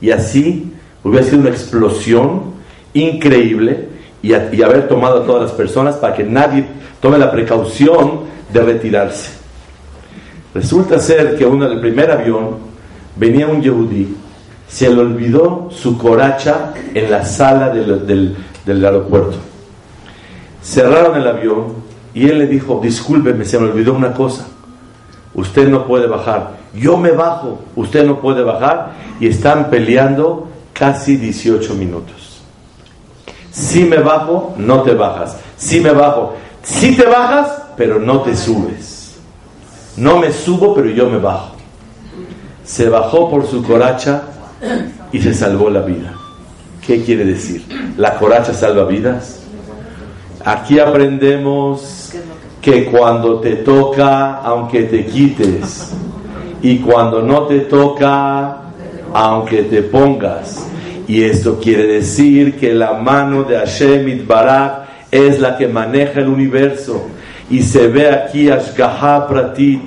[0.00, 2.54] Y así hubiera sido una explosión
[2.94, 3.88] increíble
[4.22, 6.66] y, haber tomado a todas las personas para que nadie
[7.00, 9.32] tome la precaución de retirarse.
[10.54, 12.56] Resulta ser que uno del primer avión
[13.16, 14.16] venía un yehudí,
[14.68, 19.36] se le olvidó su coracha en la sala del, del, aeropuerto.
[20.62, 21.74] Cerraron el avión
[22.14, 24.46] y él le dijo, discúlpeme, se me olvidó una cosa,
[25.34, 31.16] usted no puede bajar, yo me bajo, usted no puede bajar y están peleando casi
[31.16, 32.42] 18 minutos.
[33.50, 35.36] Si me bajo, no te bajas.
[35.56, 39.16] Si me bajo, si te bajas, pero no te subes.
[39.96, 41.56] No me subo, pero yo me bajo.
[42.64, 44.22] Se bajó por su coracha
[45.12, 46.14] y se salvó la vida.
[46.86, 47.66] ¿Qué quiere decir?
[47.96, 49.40] ¿La coracha salva vidas?
[50.44, 52.12] Aquí aprendemos
[52.62, 55.92] que cuando te toca, aunque te quites,
[56.62, 58.56] y cuando no te toca,
[59.12, 60.66] aunque te pongas,
[61.10, 66.28] y esto quiere decir que la mano de Hashem Itbarak es la que maneja el
[66.28, 67.04] universo.
[67.50, 69.82] Y se ve aquí Ashgaha Pratit.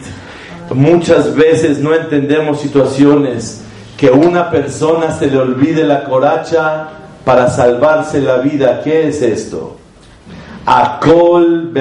[0.73, 3.63] Muchas veces no entendemos situaciones
[3.95, 6.89] que una persona se le olvide la coracha
[7.23, 8.81] para salvarse la vida.
[8.83, 9.77] ¿Qué es esto?
[10.65, 11.71] Akol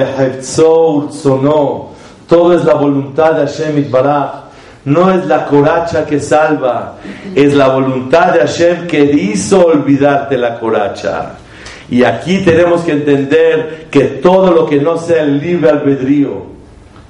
[1.11, 1.89] sono.
[2.27, 4.42] Todo es la voluntad de Hashem Itbarak
[4.85, 6.95] no es la coracha que salva,
[7.35, 11.35] es la voluntad de Hashem que hizo olvidarte la coracha.
[11.89, 16.45] Y aquí tenemos que entender que todo lo que no sea el libre albedrío,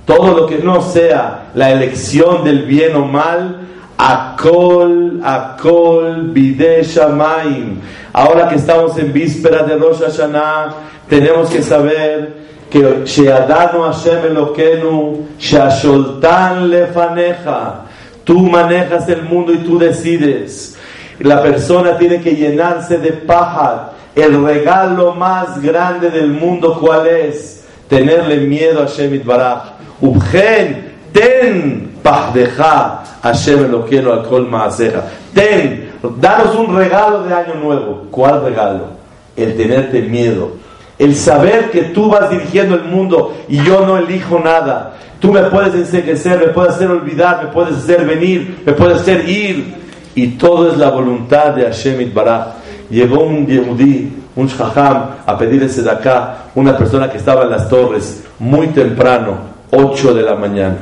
[0.06, 3.60] todo lo que no sea la elección del bien o mal,
[3.98, 7.80] Akol, Akol, Bide Shamaim.
[8.12, 10.74] Ahora que estamos en víspera de Rosh Hashanah,
[11.08, 12.43] tenemos que saber
[12.74, 17.86] que Sheadano Hashem Eloquenu, Sheasholtan Lefaneja,
[18.24, 20.76] tú manejas el mundo y tú decides.
[21.20, 23.92] La persona tiene que llenarse de paja.
[24.16, 27.64] El regalo más grande del mundo, ¿cuál es?
[27.88, 29.74] Tenerle miedo a Hashem Itbaraj.
[30.02, 35.04] Ubgen, ten pahdeja Hashem Eloquenu al kol maaseja.
[35.32, 38.08] Ten, danos un regalo de año nuevo.
[38.10, 38.88] ¿Cuál regalo?
[39.36, 40.63] El tenerte miedo
[41.00, 44.94] el saber que tú vas dirigiendo el mundo y yo no elijo nada.
[45.20, 49.28] Tú me puedes enseguecer, me puedes hacer olvidar, me puedes hacer venir, me puedes hacer
[49.28, 49.82] ir.
[50.16, 52.48] y todo es la voluntad de Hashem Itbaraj.
[52.90, 57.50] Llegó un Yehudi, un Shaham, a pedir ese de acá, una persona que estaba en
[57.50, 59.38] las torres muy temprano,
[59.72, 60.78] 8 de la mañana.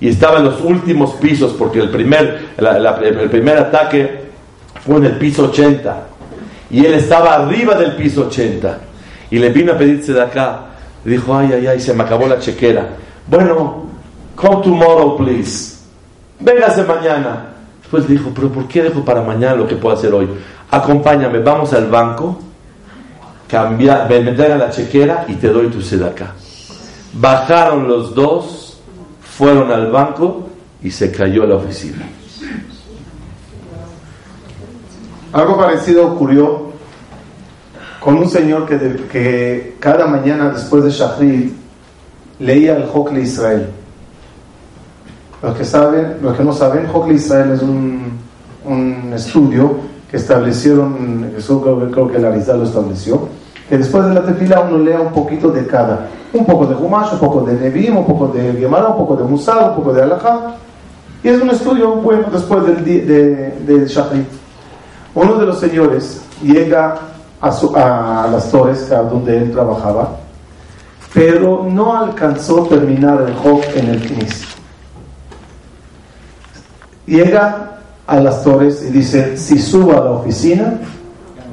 [0.00, 4.26] Y estaba en los últimos pisos, porque el primer, el primer ataque
[4.84, 5.96] fue en el piso 80.
[6.70, 8.78] Y él estaba arriba del piso 80.
[9.30, 10.66] Y le vino a pedirse de acá.
[11.04, 12.88] Dijo, ay, ay, ay, se me acabó la chequera.
[13.26, 13.86] Bueno,
[14.34, 15.76] come tomorrow, please.
[16.40, 17.52] Véngase mañana.
[17.80, 20.28] Después dijo, pero ¿por qué dejo para mañana lo que puedo hacer hoy?
[20.70, 22.36] Acompáñame, vamos al banco,
[23.48, 26.32] cambiar, me, me la chequera y te doy tu acá.
[27.12, 28.78] Bajaron los dos,
[29.20, 30.48] fueron al banco
[30.82, 32.04] y se cayó la oficina.
[35.32, 36.65] Algo parecido ocurrió
[38.06, 38.78] con un señor que,
[39.10, 41.50] que cada mañana después de Shahrid
[42.38, 43.66] leía el Hokle Israel.
[45.42, 48.12] Los que saben, los que no saben, Hokle Israel es un,
[48.64, 53.26] un estudio que establecieron, eso creo, que la Arizal lo estableció,
[53.68, 57.14] que después de la tefila uno lea un poquito de cada, un poco de Humash,
[57.14, 60.02] un poco de Nevim, un poco de Gemara, un poco de Musar, un poco de
[60.04, 60.54] Alajá,
[61.24, 64.22] y es un estudio bueno después del, de, de Shahrid.
[65.12, 70.16] Uno de los señores llega a, a las torres donde él trabajaba,
[71.12, 74.46] pero no alcanzó a terminar el Hok en el Knis.
[77.06, 80.80] Llega a las torres y dice, si subo a la oficina,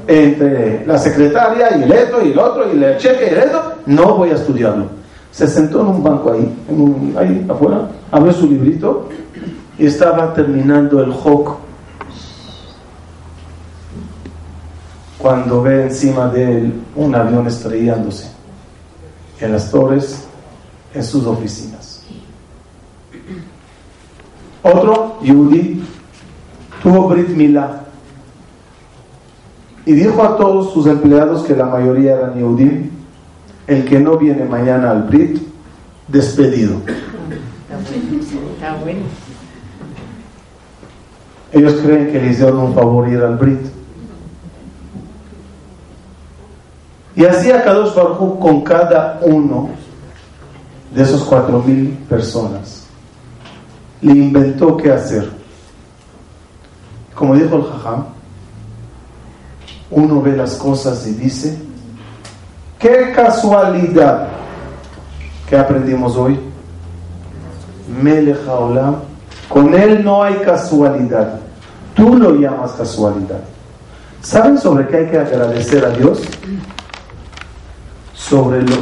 [0.07, 3.73] entre la secretaria y el esto y el otro y el cheque y el esto,
[3.85, 4.85] no voy a estudiarlo.
[5.31, 6.53] Se sentó en un banco ahí,
[7.17, 9.09] ahí afuera, abrió su librito
[9.77, 11.57] y estaba terminando el Hok
[15.23, 18.29] cuando ve encima de él un avión estrellándose
[19.39, 20.25] en las torres,
[20.93, 22.03] en sus oficinas.
[24.61, 25.81] Otro, Yudi,
[26.83, 27.85] tuvo Brit Milá
[29.85, 32.91] y dijo a todos sus empleados que la mayoría eran Yehudi,
[33.67, 35.41] el que no viene mañana al Brit,
[36.09, 36.81] despedido.
[41.53, 43.72] Ellos creen que les dieron un favor ir al Brit.
[47.15, 49.69] Y así a Kadosh Baruj con cada uno
[50.93, 52.83] de esos cuatro mil personas
[54.03, 55.29] le inventó qué hacer.
[57.15, 58.05] Como dijo el Jajam,
[59.91, 61.57] uno ve las cosas y dice,
[62.79, 64.27] qué casualidad
[65.49, 66.37] que aprendimos hoy.
[68.01, 68.39] Melech
[69.47, 71.39] con él no hay casualidad.
[71.93, 73.41] Tú lo llamas casualidad.
[74.21, 76.21] ¿Saben sobre qué hay que agradecer a Dios?
[78.27, 78.75] Sobre lo,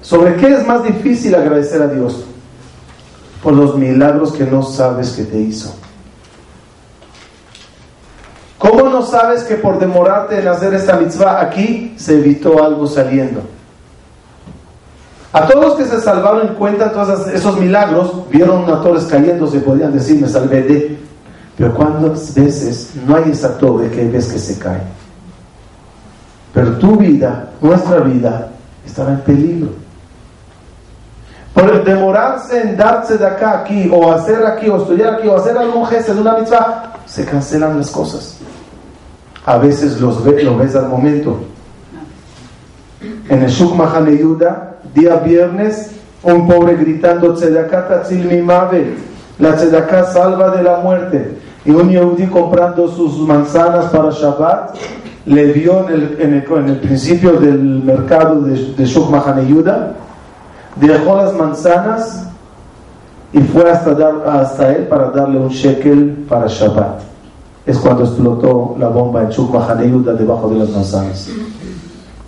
[0.00, 2.24] sobre qué es más difícil agradecer a Dios
[3.42, 5.74] por los milagros que no sabes que te hizo.
[8.58, 13.42] ¿Cómo no sabes que por demorarte en hacer esta mitzvah aquí se evitó algo saliendo?
[15.32, 19.60] A todos los que se salvaron en cuenta todos esos milagros, vieron una torres cayéndose,
[19.60, 20.98] podían decir, me salvé de.
[21.56, 24.80] Pero cuántas veces no hay esa torre que ves que se cae.
[26.58, 28.48] Pero tu vida, nuestra vida,
[28.84, 29.68] estará en peligro.
[31.54, 35.56] Por demorarse en darse de acá aquí, o hacer aquí, o estudiar aquí, o hacer
[35.56, 38.38] algún gesto de una mitzvah, se cancelan las cosas.
[39.46, 41.38] A veces los lo ves al momento.
[43.28, 43.76] En el Shuk
[44.94, 45.92] día viernes,
[46.24, 48.44] un pobre gritando, Tzedakah tatzil
[49.38, 51.38] la Tzedakah salva de la muerte.
[51.64, 54.74] Y un Yehudi comprando sus manzanas para Shabbat,
[55.34, 59.92] le vio en el, en principio del mercado de, de Yuda,
[60.76, 62.28] dejó las manzanas
[63.32, 67.00] y fue hasta, él para darle un shekel para Shabbat.
[67.66, 71.28] Es cuando explotó la bomba en Shuk Yuda debajo de las manzanas.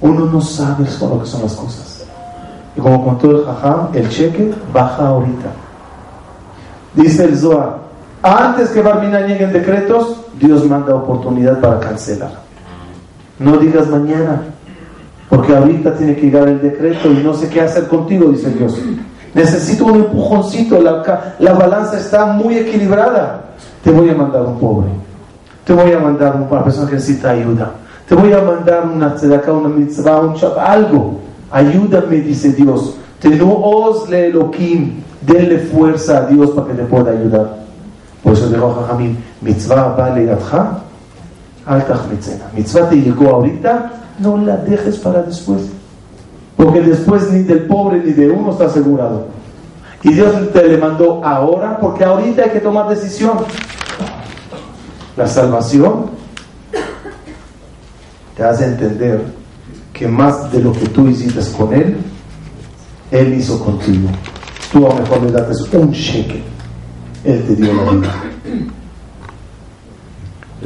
[0.02, 2.04] Uno no sabe lo que son las cosas.
[2.76, 5.48] Y como contó el Jajam, el cheque baja ahorita.
[6.94, 7.78] Dice el Zohar,
[8.22, 12.39] antes que Barmina lleguen decretos, Dios manda oportunidad para cancelar.
[13.40, 14.42] No digas mañana,
[15.30, 18.78] porque ahorita tiene que llegar el decreto y no sé qué hacer contigo, dice Dios.
[19.32, 23.44] Necesito un empujoncito, la, la balanza está muy equilibrada.
[23.82, 24.88] Te voy a mandar un pobre,
[25.64, 27.72] te voy a mandar una persona que necesita ayuda,
[28.06, 31.20] te voy a mandar una tzedakah, una mitzvah, un algo.
[31.50, 32.98] Ayúdame, dice Dios.
[33.22, 37.56] le Elohim, denle fuerza a Dios para que te pueda ayudar.
[38.22, 40.30] Por eso dijo Jajamín, mitzvah vale
[41.70, 42.00] adja,
[42.54, 45.62] Mitzvah te llegó ahorita, no la dejes para después.
[46.56, 49.26] Porque después ni del pobre ni de uno está asegurado.
[50.02, 53.38] Y Dios te le mandó ahora porque ahorita hay que tomar decisión.
[55.16, 56.10] La salvación
[58.36, 59.22] te hace entender
[59.92, 61.96] que más de lo que tú hiciste con Él,
[63.10, 64.08] Él hizo contigo.
[64.72, 66.42] Tú a lo mejor le das un cheque,
[67.24, 68.14] Él te dio la vida.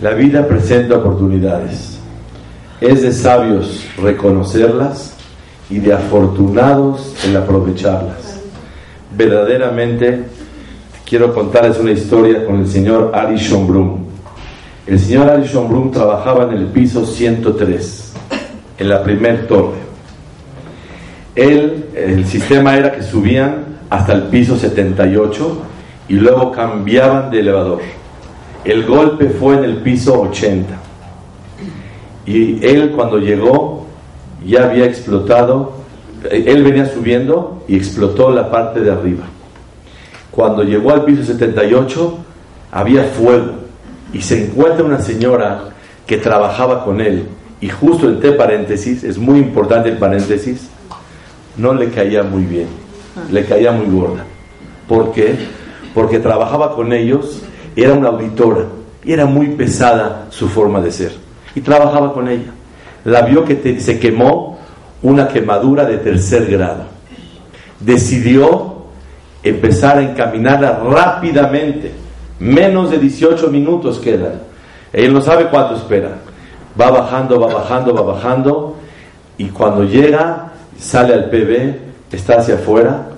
[0.05, 1.99] La vida presenta oportunidades.
[2.79, 5.15] Es de sabios reconocerlas
[5.71, 8.39] y de afortunados el aprovecharlas.
[9.17, 10.25] Verdaderamente
[11.09, 14.05] quiero contarles una historia con el señor Ari Schombrun.
[14.87, 18.13] El señor Ari Schombrun trabajaba en el piso 103,
[18.77, 19.79] en la primer torre.
[21.35, 25.63] El sistema era que subían hasta el piso 78
[26.11, 28.04] y luego cambiaban de elevador.
[28.65, 30.75] El golpe fue en el piso 80.
[32.27, 33.87] Y él cuando llegó
[34.45, 35.73] ya había explotado,
[36.31, 39.25] él venía subiendo y explotó la parte de arriba.
[40.31, 42.19] Cuando llegó al piso 78
[42.73, 43.53] había fuego
[44.13, 45.71] y se encuentra una señora
[46.07, 47.27] que trabajaba con él
[47.61, 50.69] y justo entre paréntesis, es muy importante el paréntesis,
[51.57, 52.67] no le caía muy bien,
[53.31, 54.25] le caía muy gorda.
[54.89, 55.35] ¿Por qué?
[55.95, 57.43] Porque trabajaba con ellos,
[57.83, 58.63] era una auditora
[59.05, 61.13] y era muy pesada su forma de ser.
[61.55, 62.53] Y trabajaba con ella.
[63.05, 64.59] La vio que se quemó
[65.03, 66.85] una quemadura de tercer grado.
[67.81, 68.75] Decidió
[69.43, 71.93] empezar a encaminarla rápidamente.
[72.39, 74.41] Menos de 18 minutos quedan.
[74.93, 76.17] Ella no sabe cuánto espera.
[76.81, 78.77] Va bajando, va bajando, va bajando.
[79.37, 83.09] Y cuando llega, sale al PB, está hacia afuera.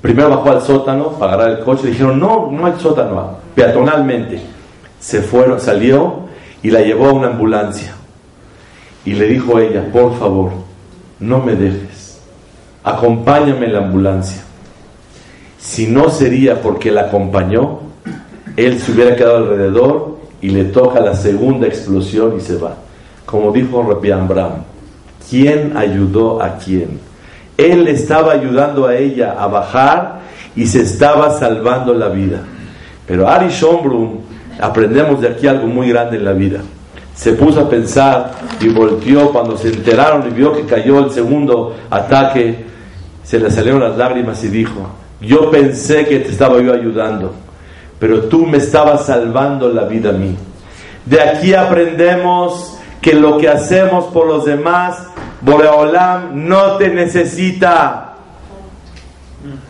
[0.00, 1.88] Primero bajó al sótano para agarrar el coche.
[1.88, 4.40] Dijeron, no, no hay sótano, peatonalmente.
[5.00, 6.26] Se fueron, salió
[6.62, 7.92] y la llevó a una ambulancia.
[9.04, 10.52] Y le dijo a ella, por favor,
[11.18, 12.20] no me dejes.
[12.84, 14.42] Acompáñame en la ambulancia.
[15.58, 17.80] Si no sería porque la acompañó,
[18.56, 22.76] él se hubiera quedado alrededor y le toca la segunda explosión y se va.
[23.24, 24.64] Como dijo Rabbi Ambram,
[25.28, 27.00] ¿quién ayudó a quién?
[27.56, 30.20] Él estaba ayudando a ella a bajar
[30.54, 32.42] y se estaba salvando la vida.
[33.06, 34.20] Pero Ari Schombrun,
[34.60, 36.60] aprendemos de aquí algo muy grande en la vida.
[37.14, 41.74] Se puso a pensar y volteó cuando se enteraron y vio que cayó el segundo
[41.88, 42.66] ataque,
[43.22, 44.90] se le salieron las lágrimas y dijo,
[45.20, 47.34] yo pensé que te estaba yo ayudando,
[47.98, 50.36] pero tú me estabas salvando la vida a mí.
[51.06, 55.06] De aquí aprendemos que lo que hacemos por los demás,
[55.40, 58.14] Boreolam no te necesita.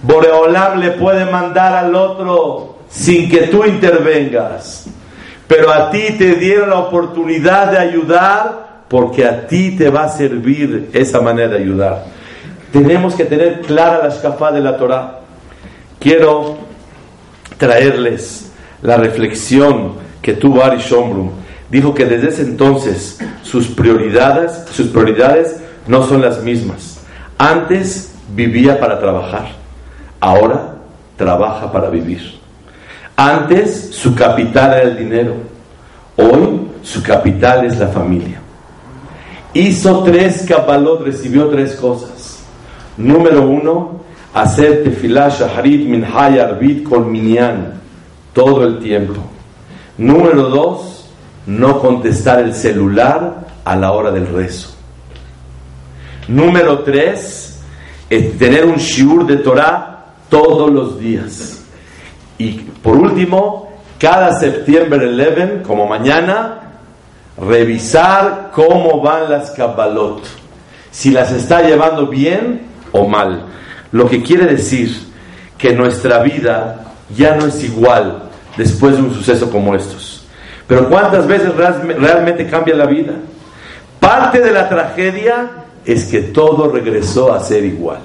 [0.03, 4.87] Boreolam le puede mandar al otro sin que tú intervengas.
[5.47, 10.09] Pero a ti te dieron la oportunidad de ayudar porque a ti te va a
[10.09, 12.05] servir esa manera de ayudar.
[12.73, 15.21] Tenemos que tener clara la escapa de la Torah
[15.99, 16.59] quiero
[17.59, 21.31] traerles la reflexión que tuvo Ari Shombrum.
[21.71, 25.57] Dijo que desde ese entonces sus prioridades, sus prioridades
[25.87, 27.01] no son las mismas.
[27.39, 29.49] Antes vivía para trabajar,
[30.21, 30.77] ahora
[31.17, 32.39] trabaja para vivir.
[33.17, 35.37] Antes su capital era el dinero,
[36.17, 38.41] hoy su capital es la familia.
[39.55, 42.41] Hizo tres cabalot, recibió tres cosas.
[42.99, 44.03] Número uno,
[44.35, 47.81] hacer tefilá shaharit min arbit kol minyan
[48.35, 49.23] todo el tiempo.
[49.97, 51.09] Número dos,
[51.47, 54.75] no contestar el celular a la hora del rezo.
[56.29, 57.61] Número tres,
[58.11, 61.66] tener un shiur de Torah todos los días.
[62.39, 66.61] Y por último, cada septiembre 11, como mañana,
[67.39, 70.23] revisar cómo van las Kabbalot.
[70.91, 72.63] Si las está llevando bien
[72.93, 73.45] o mal.
[73.93, 74.91] Lo que quiere decir
[75.59, 76.85] que nuestra vida
[77.17, 78.23] ya no es igual
[78.57, 80.27] después de un suceso como estos.
[80.67, 83.13] Pero ¿cuántas veces realmente cambia la vida?
[84.01, 85.51] Parte de la tragedia
[85.85, 88.01] es que todo regresó a ser igual.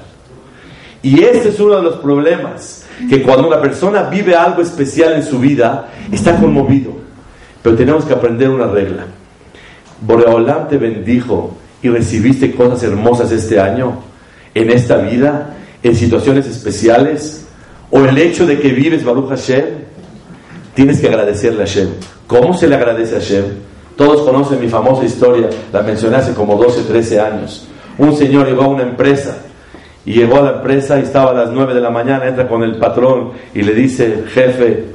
[1.02, 5.24] Y este es uno de los problemas, que cuando una persona vive algo especial en
[5.24, 6.93] su vida, está conmovido.
[7.62, 9.06] Pero tenemos que aprender una regla.
[10.02, 13.99] Boreolam te bendijo y recibiste cosas hermosas este año,
[14.54, 17.45] en esta vida, en situaciones especiales,
[17.89, 19.66] o el hecho de que vives Baruch Hashem,
[20.74, 21.89] tienes que agradecerle a Hashem.
[22.28, 23.45] ¿Cómo se le agradece a Hashem?
[23.95, 27.68] Todos conocen mi famosa historia, la mencioné hace como 12, 13 años.
[27.97, 29.38] Un señor llegó a una empresa
[30.06, 32.64] y llegó a la empresa y estaba a las 9 de la mañana, entra con
[32.64, 34.86] el patrón y le dice, jefe,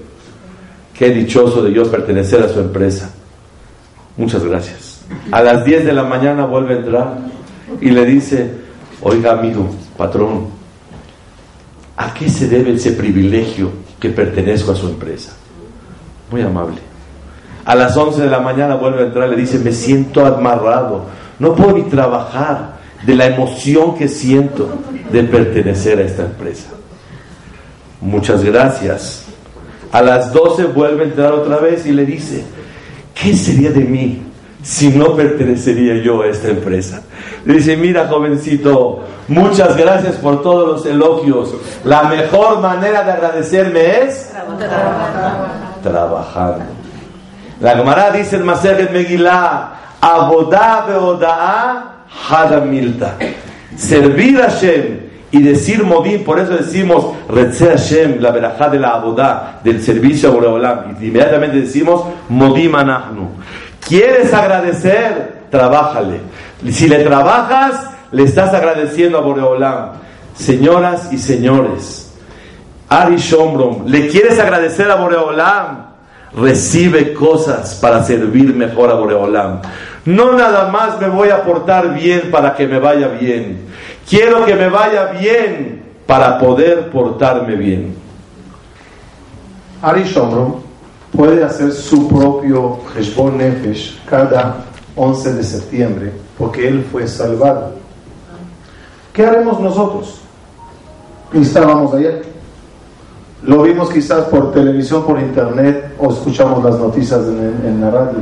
[0.94, 3.14] qué dichoso de yo pertenecer a su empresa.
[4.16, 5.04] Muchas gracias.
[5.30, 7.18] A las 10 de la mañana vuelve a entrar
[7.80, 8.50] y le dice,
[9.02, 10.56] oiga amigo, patrón,
[11.96, 15.32] ¿A qué se debe ese privilegio que pertenezco a su empresa?
[16.30, 16.76] Muy amable.
[17.64, 21.06] A las 11 de la mañana vuelve a entrar, le dice, me siento amarrado,
[21.38, 22.75] no puedo ni trabajar
[23.06, 24.68] de la emoción que siento
[25.10, 26.70] de pertenecer a esta empresa.
[28.00, 29.24] Muchas gracias.
[29.92, 32.44] A las 12 vuelve a entrar otra vez y le dice,
[33.14, 34.22] ¿qué sería de mí
[34.62, 37.02] si no pertenecería yo a esta empresa?
[37.44, 41.54] Le dice, mira jovencito, muchas gracias por todos los elogios.
[41.84, 44.32] La mejor manera de agradecerme es
[45.82, 46.64] trabajando.
[47.60, 51.95] La Gemara dice el Maseret Megillah, Abodá beodaa
[52.28, 53.16] hadamilta.
[53.76, 55.00] Servir a Hashem
[55.30, 60.30] y decir modim, por eso decimos Retze Hashem, la verajá de la abodá, del servicio
[60.30, 60.96] a Boreolam.
[61.00, 63.30] Inmediatamente decimos modim anahnu.
[63.86, 65.46] ¿Quieres agradecer?
[65.50, 66.20] Trabájale.
[66.70, 69.90] Si le trabajas, le estás agradeciendo a Boreolam.
[70.34, 72.12] Señoras y señores,
[72.88, 75.86] Ari Shombrom, ¿le quieres agradecer a Boreolam?
[76.36, 79.60] recibe cosas para servir mejor a Boreolam.
[80.06, 83.66] No nada más me voy a portar bien para que me vaya bien.
[84.08, 87.96] Quiero que me vaya bien para poder portarme bien.
[89.82, 90.60] Ari Shomro
[91.14, 97.72] puede hacer su propio Heshbon Nefesh cada 11 de septiembre porque él fue salvado.
[99.12, 100.20] ¿Qué haremos nosotros?
[101.32, 102.22] Estábamos ayer.
[103.42, 108.18] Lo vimos quizás por televisión, por internet o escuchamos las noticias en, la radio.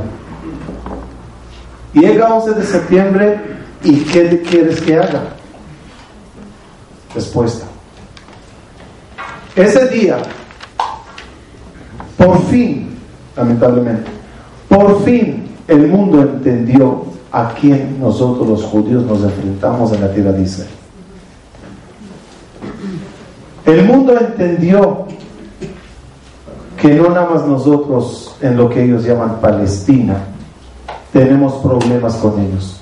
[1.95, 3.39] Llega 11 de septiembre
[3.81, 5.23] y ¿qué quieres que haga?
[7.13, 7.65] Respuesta.
[9.55, 10.17] Ese día,
[12.17, 12.97] por fin,
[13.37, 14.11] lamentablemente,
[14.67, 20.33] por fin el mundo entendió a quién nosotros los judíos nos enfrentamos en la tierra
[20.33, 20.69] de Israel.
[23.65, 25.05] El mundo entendió
[26.77, 30.34] que no nada más nosotros en lo que ellos llaman Palestina
[31.15, 32.77] tenemos problemas con ellos.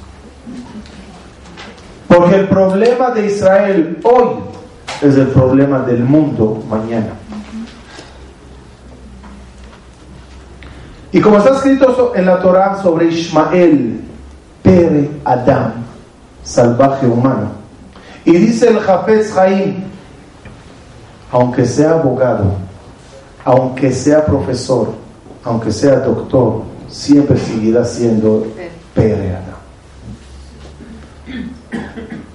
[2.07, 4.27] Porque el problema de Israel hoy
[5.03, 7.13] es el problema del mundo mañana.
[11.11, 14.01] Y como está escrito en la Torah sobre Ismael,
[14.63, 15.73] Pere Adam,
[16.43, 17.51] salvaje humano,
[18.25, 19.75] y dice el Jafez Jaim,
[21.31, 22.45] aunque sea abogado,
[23.45, 24.91] aunque sea profesor,
[25.43, 28.45] aunque sea doctor, siempre seguirá siendo
[28.93, 29.57] pereada.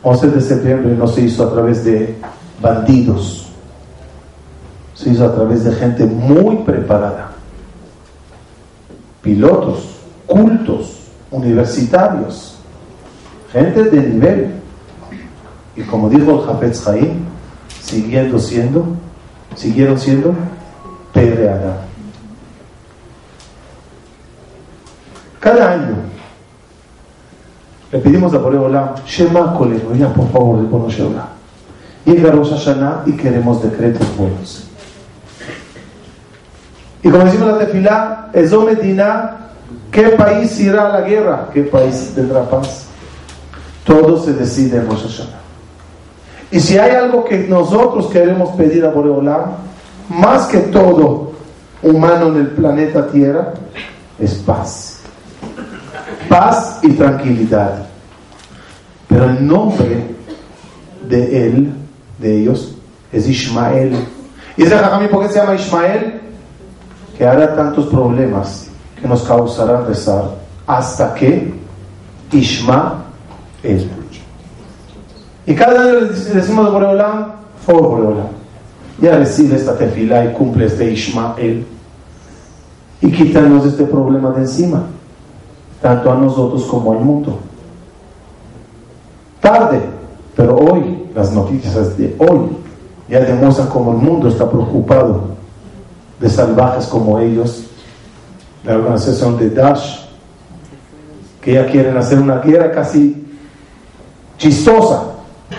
[0.03, 2.17] 11 de septiembre no se hizo a través de
[2.61, 3.49] bandidos,
[4.95, 7.31] se hizo a través de gente muy preparada,
[9.23, 10.99] pilotos, cultos,
[11.31, 12.57] universitarios,
[13.53, 14.55] gente de nivel.
[15.77, 16.85] Y como dijo el Jafetz
[17.81, 18.87] siguiendo siendo,
[19.55, 20.35] siguieron siendo
[25.49, 25.97] cada año
[27.91, 30.89] le pedimos a Boreolam, Shema Kolenu, ya por favor, de Bono
[32.05, 34.65] Llega Rosh Hashanah y queremos decretos buenos.
[37.03, 39.37] Y como decimos la tefilá, Ezo Medina,
[39.91, 41.49] ¿qué país irá a la guerra?
[41.53, 42.87] ¿Qué país tendrá paz?
[43.87, 45.39] Todo se decide en Rosh Hashanah.
[46.51, 49.53] Y si hay algo que nosotros queremos pedir a Boreolam,
[50.11, 51.33] más que todo
[51.83, 53.55] humano en el planeta Tierra,
[54.19, 54.98] es paz.
[56.39, 57.87] Paz y tranquilidad.
[59.09, 60.05] Pero el nombre
[61.09, 61.73] de él,
[62.17, 62.77] de ellos,
[63.13, 63.93] es Ismael.
[64.57, 66.21] ¿Y ese mí por qué se llama Ismael?
[67.17, 68.69] Que hará tantos problemas
[69.01, 70.31] que nos causarán rezar
[70.65, 71.53] hasta que
[72.31, 72.99] Ismael.
[75.45, 77.33] Y cada año le decimos a Boreolam,
[77.67, 78.29] oh Boreolam,
[79.01, 81.67] ya recibe esta tefila y cumple este Ishmael
[83.01, 84.85] y quítanos este problema de encima,
[85.81, 87.39] tanto a nosotros como al mundo.
[89.41, 89.81] Tarde,
[90.37, 92.49] pero hoy, las noticias de hoy
[93.09, 95.39] ya demuestran cómo el mundo está preocupado
[96.21, 97.65] de salvajes como ellos,
[98.65, 100.09] la organización de Daesh,
[101.41, 103.25] que ya quieren hacer una guerra casi
[104.37, 105.03] chistosa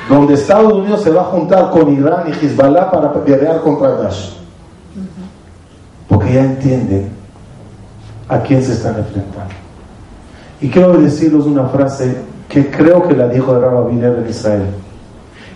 [0.07, 4.37] donde Estados Unidos se va a juntar con Irán y Hezbollah para pelear contra Daesh.
[6.07, 7.09] Porque ya entienden
[8.27, 9.68] a quién se están enfrentando.
[10.61, 14.65] Y quiero decirles una frase que creo que la dijo Rabbi en Israel.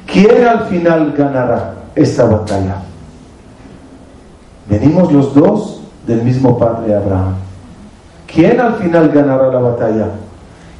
[0.05, 2.77] ¿Quién al final ganará esta batalla?
[4.69, 7.35] Venimos los dos del mismo padre Abraham.
[8.27, 10.07] ¿Quién al final ganará la batalla?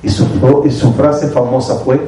[0.02, 0.26] Y su,
[0.66, 2.00] y su frase famosa fue,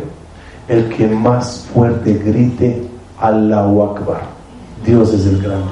[0.67, 2.87] el que más fuerte grite
[3.19, 4.21] Allahu Akbar.
[4.85, 5.71] Dios es el grande.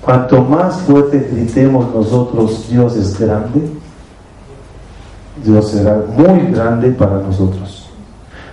[0.00, 3.60] Cuanto más fuerte gritemos nosotros, Dios es grande,
[5.36, 7.88] Dios será muy grande para nosotros.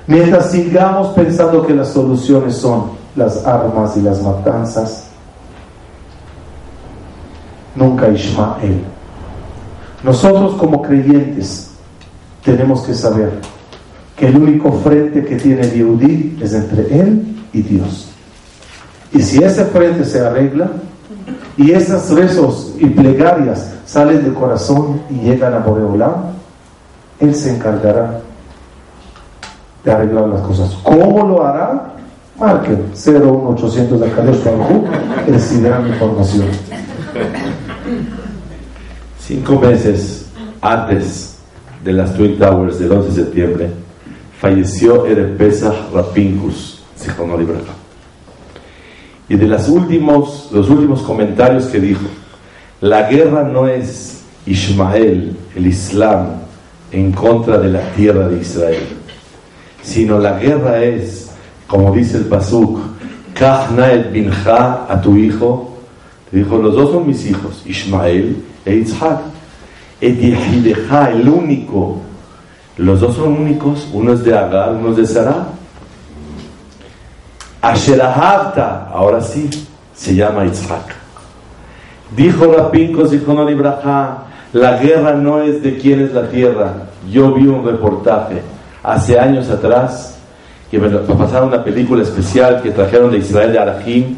[0.07, 5.07] Mientras sigamos pensando que las soluciones son las armas y las matanzas,
[7.75, 8.83] nunca Ismael.
[10.03, 11.71] Nosotros como creyentes
[12.43, 13.33] tenemos que saber
[14.15, 18.09] que el único frente que tiene Yehudi es entre él y Dios.
[19.11, 20.71] Y si ese frente se arregla
[21.57, 26.33] y esos rezos y plegarias salen del corazón y llegan a Boreolá,
[27.19, 28.21] él se encargará
[29.83, 30.77] de arreglar las cosas.
[30.83, 31.95] ¿Cómo lo hará?
[32.37, 34.41] Marquen 01800 de Kadesh
[35.27, 36.47] y recibirán información.
[39.19, 40.29] Cinco meses
[40.61, 41.37] antes
[41.83, 43.69] de las Twin Towers del 11 de septiembre,
[44.39, 46.81] falleció Erev Pesach Rapinkus,
[49.27, 52.05] Y de los últimos, los últimos comentarios que dijo,
[52.81, 56.48] la guerra no es Ismael, el Islam,
[56.91, 58.87] en contra de la tierra de Israel,
[59.81, 61.31] sino la guerra es,
[61.67, 62.79] como dice el Pasuk,
[63.33, 65.77] Kahna el Binja a tu hijo,
[66.29, 69.19] te dijo, los dos son mis hijos, Ismael e Isaac.
[70.01, 72.01] el único
[72.79, 75.47] los dos son únicos, uno es de Agar, uno es de Sarah.
[77.61, 79.49] Asherahavta, ahora sí,
[79.93, 80.95] se llama Isaac.
[82.15, 83.45] Dijo Rapinkos, dijo no
[84.53, 86.73] la guerra no es de quién es la tierra.
[87.09, 88.41] Yo vi un reportaje
[88.83, 90.17] hace años atrás
[90.71, 94.15] que me pasaron una película especial que trajeron de Israel de Arahim,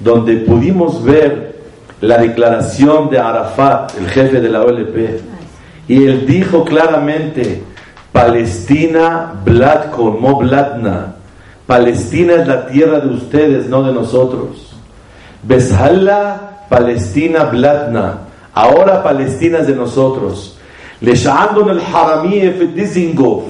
[0.00, 1.56] donde pudimos ver
[2.00, 5.20] la declaración de Arafat, el jefe de la OLP,
[5.88, 7.62] y él dijo claramente,
[8.12, 11.14] Palestina, Blad como Bladna.
[11.66, 14.74] Palestina es la tierra de ustedes, no de nosotros.
[15.42, 18.25] Beshala, Palestina, Bladna.
[18.56, 20.58] Ahora Palestina es de nosotros.
[21.00, 22.40] Leshandon el Harami
[22.74, 23.44] Dizingov.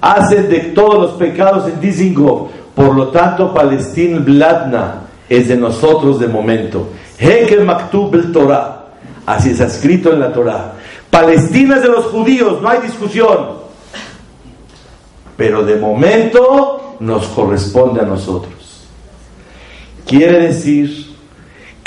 [0.00, 2.48] Hace de todos los pecados en Dizingov.
[2.76, 6.90] Por lo tanto, Palestina, Bladna es de nosotros de momento.
[7.18, 8.84] Hekel Maktub el Torah.
[9.26, 10.74] Así está escrito en la Torah.
[11.10, 13.60] Palestina es de los judíos, no hay discusión
[15.40, 18.84] pero de momento nos corresponde a nosotros.
[20.06, 21.09] Quiere decir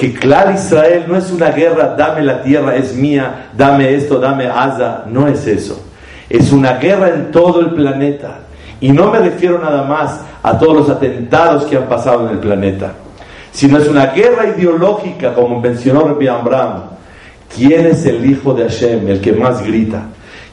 [0.03, 4.47] que claro Israel no es una guerra, dame la tierra, es mía, dame esto, dame
[4.47, 5.81] Asa, no es eso.
[6.29, 8.39] Es una guerra en todo el planeta.
[8.81, 12.39] Y no me refiero nada más a todos los atentados que han pasado en el
[12.39, 12.91] planeta,
[13.53, 16.83] sino es una guerra ideológica, como mencionó Rabbi Amram.
[17.55, 20.01] ¿Quién es el hijo de Hashem, el que más grita?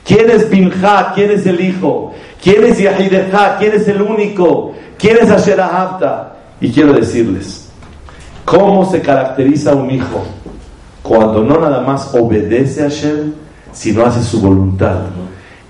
[0.05, 1.11] ¿Quién es Binja?
[1.13, 2.15] ¿Quién es el hijo?
[2.41, 3.57] ¿Quién es Yahideja?
[3.59, 4.77] ¿Quién es el único?
[4.97, 5.61] ¿Quién es Asher
[6.61, 7.60] Y quiero decirles,
[8.51, 10.25] ¿cómo se caracteriza un hijo?
[11.03, 13.33] Cuando no nada más obedece a Hashem,
[13.73, 14.97] sino hace su voluntad.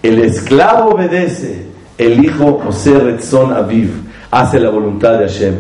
[0.03, 1.66] El esclavo obedece,
[1.99, 3.91] el hijo José Retzon Aviv
[4.31, 5.55] hace la voluntad de Hashem.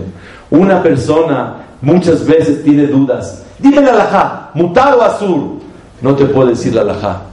[0.50, 3.44] Una persona muchas veces tiene dudas.
[3.58, 5.60] Dime la mutado azul.
[6.00, 7.24] No te puedo decir la alajá,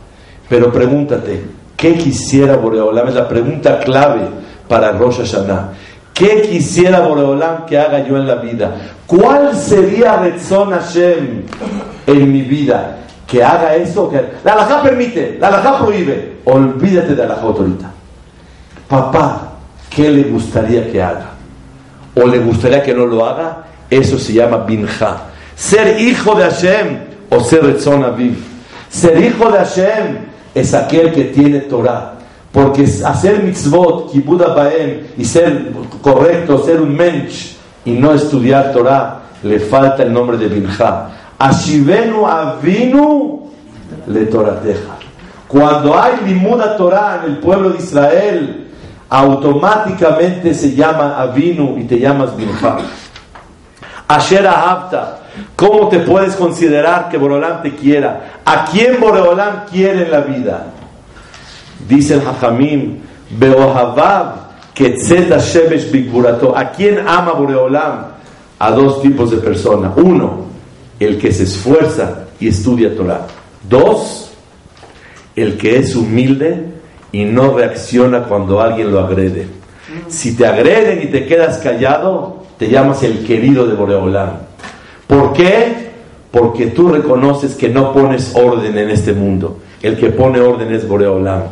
[0.49, 1.41] pero pregúntate,
[1.77, 3.07] ¿Qué quisiera Boreolam?
[3.07, 4.21] Es la pregunta clave
[4.67, 5.73] para Rosh Hashanah.
[6.18, 8.76] ¿Qué quisiera Boreolam que haga yo en la vida?
[9.05, 11.43] ¿Cuál sería Retzon Hashem
[12.07, 12.97] en mi vida?
[13.28, 14.09] Que haga eso.
[14.09, 14.26] Que...
[14.43, 16.38] La alajá permite, la alajá prohíbe.
[16.45, 17.91] Olvídate de la autorita.
[18.88, 19.51] Papá,
[19.91, 21.30] ¿qué le gustaría que haga?
[22.15, 23.65] ¿O le gustaría que no lo haga?
[23.88, 25.18] Eso se llama binja.
[25.55, 26.97] Ser hijo de Hashem
[27.30, 28.43] o ser Retzon Aviv.
[28.89, 30.18] Ser hijo de Hashem
[30.55, 32.16] es aquel que tiene Torah.
[32.57, 37.55] Porque hacer mitzvot, kibuda baem, y ser correcto, ser un mensch,
[37.85, 41.07] y no estudiar Torah, le falta el nombre de Binja.
[41.37, 43.51] Ashivenu avinu
[44.07, 44.97] le torateja.
[45.47, 48.71] Cuando hay limuda Torah en el pueblo de Israel,
[49.07, 52.77] automáticamente se llama avinu y te llamas Binja.
[54.07, 55.19] Asher ahabta.
[55.55, 58.39] ¿Cómo te puedes considerar que Borolam te quiera?
[58.43, 60.65] ¿A quién Boreolam quiere en la vida?
[61.88, 62.97] Dice el Hajamim,
[65.39, 66.57] Shebesh Bigburato.
[66.57, 68.05] ¿A quién ama Boreolam?
[68.59, 69.93] A dos tipos de personas.
[69.97, 70.45] Uno,
[70.99, 73.28] el que se esfuerza y estudia Torah.
[73.67, 74.32] Dos,
[75.36, 76.65] el que es humilde
[77.11, 79.47] y no reacciona cuando alguien lo agrede.
[80.07, 84.32] Si te agreden y te quedas callado, te llamas el querido de Boreolam.
[85.07, 85.88] ¿Por qué?
[86.32, 89.57] porque tú reconoces que no pones orden en este mundo.
[89.82, 91.43] El que pone orden es Boreolam.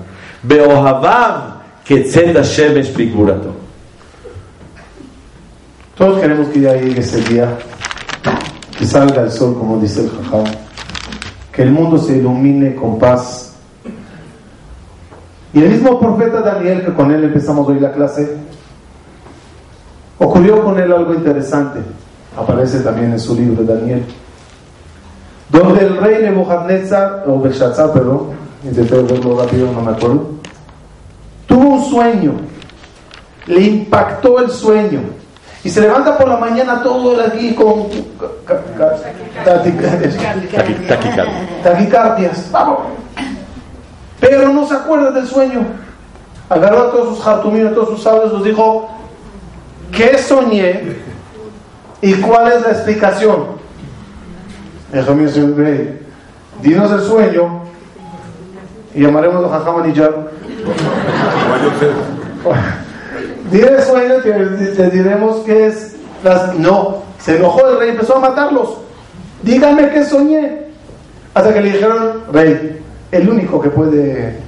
[5.97, 7.57] Todos queremos que ya llegue ese día
[8.77, 10.43] que salga el sol, como dice el Jajam,
[11.51, 13.55] que el mundo se ilumine con paz.
[15.53, 18.35] Y el mismo profeta Daniel, que con él empezamos hoy la clase,
[20.19, 21.79] ocurrió con él algo interesante.
[22.37, 24.03] Aparece también en su libro Daniel.
[25.49, 30.27] Donde el rey Nebuchadnezzar, o Belshazzar, perdón, intenté verlo rápido, no me acuerdo,
[31.47, 32.33] tuvo un sueño,
[33.45, 35.01] le impactó el sueño
[35.63, 37.87] y se levanta por la mañana todo el aquí con
[41.63, 42.51] taquicardias.
[42.51, 42.79] Vamos.
[44.19, 45.65] Pero no se acuerda del sueño.
[46.49, 48.89] Agarró a todos sus jartuminos, a todos sus sabios, los dijo,
[49.91, 50.97] ¿qué soñé?
[52.01, 53.55] ¿Y cuál es la explicación?
[54.91, 55.99] Rey,
[56.61, 57.65] dinos el sueño
[58.95, 60.09] y llamaremos a Jajam ya
[63.51, 65.95] Dile sueño que le diremos que es.
[66.23, 66.57] Las...
[66.57, 68.77] No, se enojó el rey, empezó a matarlos.
[69.43, 70.65] Díganme qué soñé.
[71.33, 72.81] Hasta que le dijeron, rey,
[73.11, 74.39] el único que puede,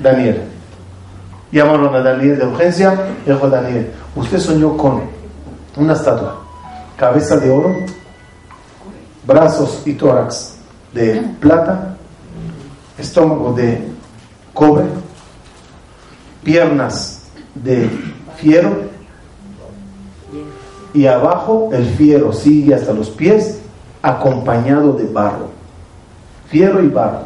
[0.00, 0.42] Daniel.
[1.50, 2.94] Llamaron a Daniel de urgencia
[3.26, 5.02] y dijo Daniel, usted soñó con
[5.76, 6.40] una estatua,
[6.96, 7.76] cabeza de oro,
[9.26, 10.56] brazos y tórax
[10.92, 11.93] de plata,
[12.98, 13.80] estómago de
[14.52, 14.84] cobre,
[16.42, 17.22] piernas
[17.54, 17.88] de
[18.36, 18.94] fiero
[20.92, 23.60] y abajo el fiero sigue hasta los pies
[24.00, 25.50] acompañado de barro.
[26.48, 27.24] Fiero y barro.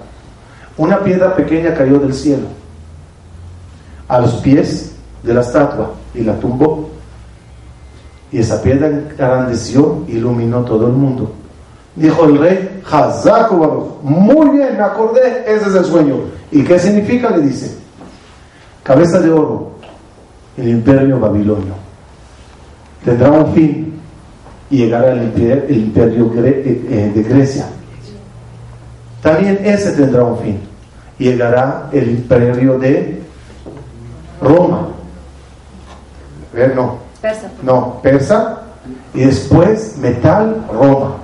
[0.78, 2.46] Una piedra pequeña cayó del cielo
[4.08, 4.92] a los pies
[5.22, 6.88] de la estatua y la tumbó.
[8.32, 11.32] Y esa piedra engrandeció, iluminó todo el mundo.
[11.98, 12.80] Dijo el rey,
[14.02, 16.14] muy bien, me acordé, ese es el sueño.
[16.52, 17.30] ¿Y qué significa?
[17.30, 17.76] Le dice,
[18.84, 19.72] cabeza de oro,
[20.56, 21.74] el imperio babilonio.
[23.04, 24.00] Tendrá un fin
[24.70, 25.24] y llegará el
[25.68, 27.66] imperio, eh, eh, de Grecia.
[29.20, 30.60] También ese tendrá un fin.
[31.18, 33.20] Y llegará el imperio de
[34.40, 34.88] Roma.
[36.52, 36.98] ver no.
[37.20, 37.50] Persa.
[37.62, 38.62] No, persa.
[39.14, 41.16] Y después metal, Roma.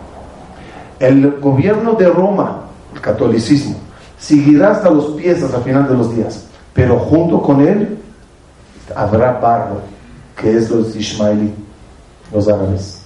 [1.05, 2.63] El gobierno de Roma,
[2.95, 3.77] el catolicismo,
[4.19, 6.47] seguirá hasta los pies hasta el final de los días.
[6.73, 7.99] Pero junto con él
[8.97, 9.83] habrá barro,
[10.35, 11.53] que es los ismaelí,
[12.33, 13.03] los árabes.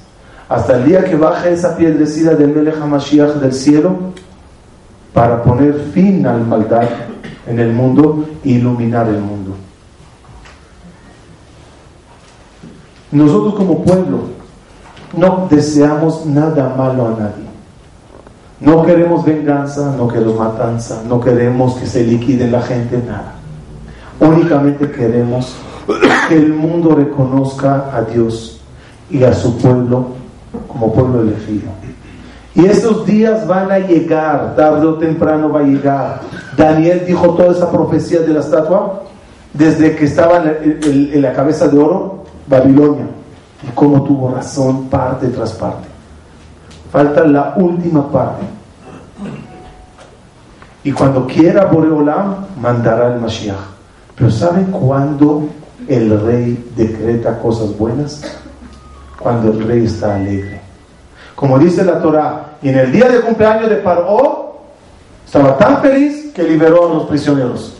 [0.48, 3.96] Hasta el día que baje esa piedrecida del Melech HaMashiach del cielo
[5.12, 6.88] para poner fin al maldad
[7.48, 9.56] en el mundo e iluminar el mundo.
[13.10, 14.20] Nosotros como pueblo
[15.16, 17.47] no deseamos nada malo a nadie.
[18.60, 23.34] No queremos venganza, no queremos matanza, no queremos que se liquide la gente, nada.
[24.20, 25.54] Únicamente queremos
[26.28, 28.60] que el mundo reconozca a Dios
[29.10, 30.06] y a su pueblo
[30.66, 31.70] como pueblo elegido.
[32.54, 36.20] Y esos días van a llegar, tarde o temprano va a llegar.
[36.56, 39.04] Daniel dijo toda esa profecía de la estatua
[39.52, 43.06] desde que estaba en la cabeza de oro, Babilonia,
[43.62, 45.87] y cómo tuvo razón parte tras parte.
[46.90, 48.44] Falta la última parte.
[50.84, 53.56] Y cuando quiera Boreolam, mandará el Mashiach.
[54.14, 55.48] Pero ¿saben cuándo
[55.86, 58.22] el rey decreta cosas buenas?
[59.18, 60.60] Cuando el rey está alegre.
[61.34, 64.60] Como dice la Torah, y en el día de cumpleaños de Paró,
[65.24, 67.74] estaba tan feliz que liberó a los prisioneros.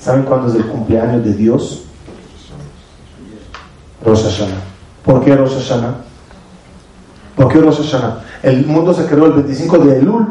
[0.00, 1.84] ¿Saben cuándo es el cumpleaños de Dios?
[4.04, 4.60] Rosh Hashanah.
[5.04, 5.94] ¿Por qué Rosh Hashanah?
[7.36, 8.22] ¿Por qué Rosh Hashanah?
[8.42, 10.26] El mundo se creó el 25 de Elul.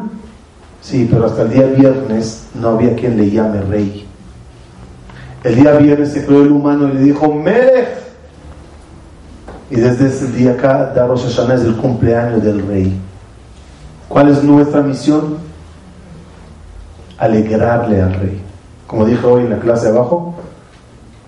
[0.81, 4.07] Sí, pero hasta el día viernes no había quien le llame rey.
[5.43, 7.89] El día viernes se creó el humano y le dijo, Melech.
[9.69, 12.99] Y desde ese día acá, Rosh Hashanah es el cumpleaños del rey.
[14.09, 15.37] ¿Cuál es nuestra misión?
[17.19, 18.41] Alegrarle al rey.
[18.87, 20.35] Como dije hoy en la clase abajo,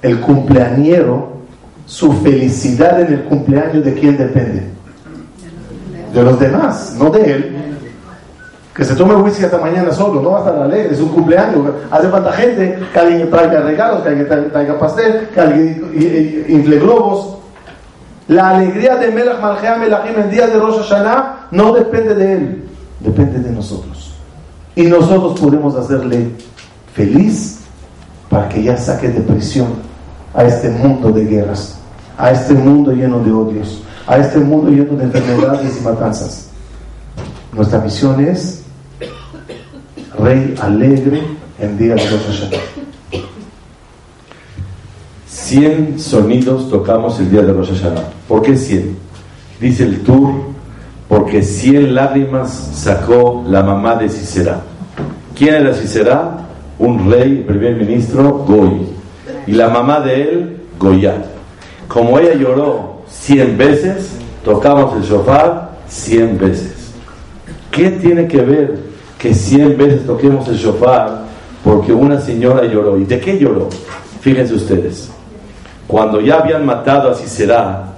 [0.02, 1.38] el cumpleañero,
[1.86, 4.77] su felicidad en el cumpleaños de quién depende?
[6.14, 7.68] De los demás, no de él
[8.78, 11.66] que se tome whisky hasta mañana solo, no va a estar alegre, es un cumpleaños,
[11.90, 17.38] hace falta gente, que alguien traiga regalos, que alguien traiga pastel, que alguien infle globos.
[18.28, 22.64] La alegría de Melach Malchea Melachim el día de Rosh Hashanah no depende de él,
[23.00, 24.14] depende de nosotros.
[24.76, 26.30] Y nosotros podemos hacerle
[26.94, 27.62] feliz
[28.30, 29.70] para que ya saque de prisión
[30.36, 31.80] a este mundo de guerras,
[32.16, 36.50] a este mundo lleno de odios, a este mundo lleno de enfermedades y matanzas.
[37.54, 38.64] Nuestra misión es
[40.18, 41.22] rey alegre
[41.60, 42.58] en día de Rosh Hashanah.
[45.28, 48.04] 100 sonidos tocamos el día de Rosh Hashanah.
[48.28, 48.98] ¿Por qué 100?
[49.60, 50.34] Dice el tour,
[51.08, 54.62] porque 100 lágrimas sacó la mamá de Sisera.
[55.36, 56.48] ¿Quién era Sisera?
[56.80, 58.88] Un rey, primer ministro, Goy.
[59.48, 61.16] Y la mamá de él, Goya.
[61.88, 64.12] Como ella lloró 100 veces,
[64.44, 66.92] tocamos el shofar 100 veces.
[67.72, 68.80] ¿Qué tiene que ver
[69.18, 71.26] que 100 veces toquemos el shofar
[71.64, 72.98] porque una señora lloró?
[72.98, 73.70] ¿Y de qué lloró?
[74.22, 75.10] Fíjense ustedes.
[75.88, 77.96] Cuando ya habían matado a Sisera,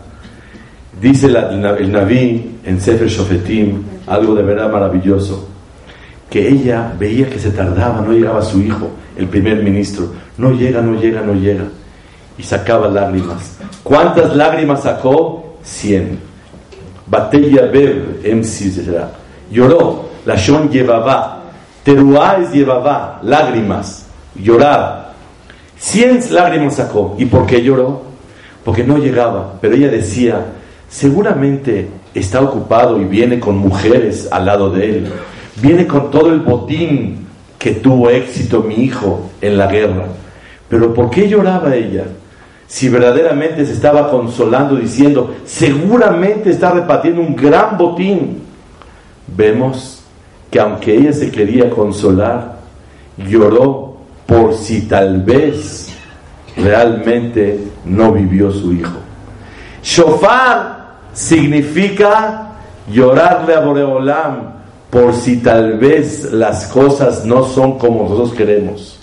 [1.02, 5.48] dice el Naví en Sefer Shofetim algo de verdad maravilloso,
[6.30, 10.82] que ella veía que se tardaba, no llegaba su hijo, el primer ministro, no llega,
[10.82, 11.64] no llega, no llega,
[12.40, 13.58] y sacaba lágrimas.
[13.84, 15.58] ¿Cuántas lágrimas sacó?
[15.62, 16.18] Cien.
[17.06, 18.72] Batella Bev, MC,
[19.52, 21.44] Lloró, la Shon llevaba,
[21.84, 25.14] Teruáez llevaba, lágrimas, llorar.
[25.78, 27.16] Cien lágrimas sacó.
[27.18, 28.04] ¿Y por qué lloró?
[28.64, 29.56] Porque no llegaba.
[29.60, 30.46] Pero ella decía,
[30.88, 35.12] seguramente está ocupado y viene con mujeres al lado de él.
[35.62, 37.28] Viene con todo el botín
[37.58, 40.06] que tuvo éxito mi hijo en la guerra.
[40.70, 42.06] Pero ¿por qué lloraba ella?
[42.70, 48.44] Si verdaderamente se estaba consolando diciendo, seguramente está repartiendo un gran botín.
[49.36, 50.04] Vemos
[50.52, 52.60] que aunque ella se quería consolar,
[53.18, 53.96] lloró
[54.28, 55.90] por si tal vez
[56.56, 59.00] realmente no vivió su hijo.
[59.82, 62.52] Shofar significa
[62.88, 64.54] llorarle a Boreolam
[64.92, 69.00] por si tal vez las cosas no son como nosotros queremos.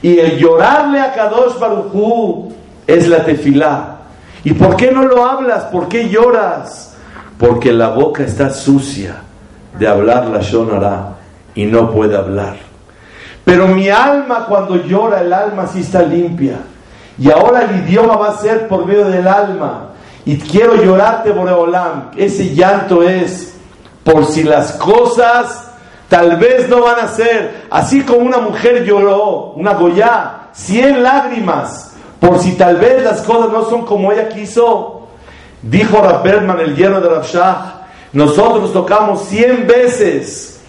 [0.00, 2.51] Y el llorarle a Kadosh Baruchú
[2.86, 3.96] es la tefilá.
[4.44, 5.64] ¿Y por qué no lo hablas?
[5.64, 6.96] ¿Por qué lloras?
[7.38, 9.16] Porque la boca está sucia
[9.78, 11.16] de hablar la Shonara
[11.54, 12.56] y no puede hablar.
[13.44, 16.58] Pero mi alma cuando llora, el alma sí está limpia.
[17.18, 19.88] Y ahora el idioma va a ser por medio del alma.
[20.24, 22.10] Y quiero llorarte, Boreolam.
[22.16, 23.54] Ese llanto es
[24.04, 25.70] por si las cosas
[26.08, 27.64] tal vez no van a ser.
[27.70, 31.91] Así como una mujer lloró, una Goya, cien lágrimas,
[32.22, 35.08] por si tal vez las cosas no son como ella quiso.
[35.60, 36.24] Dijo Rab
[36.60, 40.60] el hierro de Rabshah, nosotros tocamos cien veces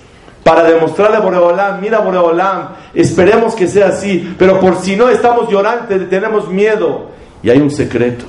[0.43, 5.47] para demostrarle a Boreolam, mira Boreolam, esperemos que sea así, pero por si no estamos
[5.47, 7.11] llorando, tenemos miedo.
[7.43, 8.25] Y hay un secreto.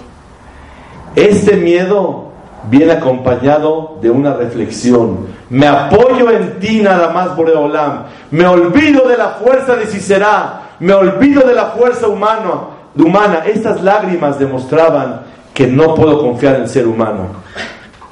[1.16, 2.26] Este miedo
[2.68, 5.28] viene acompañado de una reflexión.
[5.48, 8.04] Me apoyo en ti nada más, Boreolam.
[8.30, 10.60] Me olvido de la fuerza de Cicerá.
[10.80, 12.73] Me olvido de la fuerza humana.
[13.02, 13.42] Humana.
[13.46, 15.22] Estas lágrimas demostraban
[15.52, 17.28] que no puedo confiar en ser humano.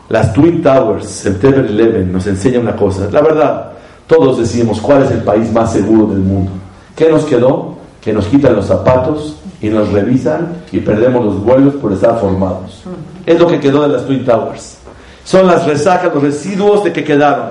[0.09, 3.09] Las Twin Towers, September 11, nos enseña una cosa.
[3.11, 3.72] La verdad,
[4.07, 6.53] todos decimos, ¿cuál es el país más seguro del mundo?
[6.95, 7.76] ¿Qué nos quedó?
[8.01, 12.83] Que nos quitan los zapatos y nos revisan y perdemos los vuelos por estar formados.
[13.24, 14.78] Es lo que quedó de las Twin Towers.
[15.24, 17.51] Son las resacas, los residuos de que quedaron.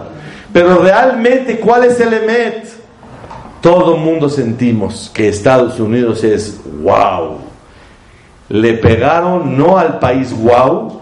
[0.53, 2.80] Pero realmente, ¿cuál es el EMET?
[3.61, 7.37] Todo mundo sentimos que Estados Unidos es wow.
[8.49, 10.99] Le pegaron no al país wow,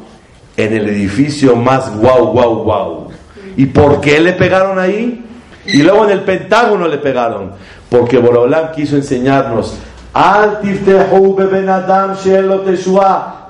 [0.58, 3.08] en el edificio más wow, wow, wow.
[3.56, 5.26] ¿Y por qué le pegaron ahí?
[5.66, 7.54] Y luego en el Pentágono le pegaron.
[7.90, 9.78] Porque Borolam quiso enseñarnos.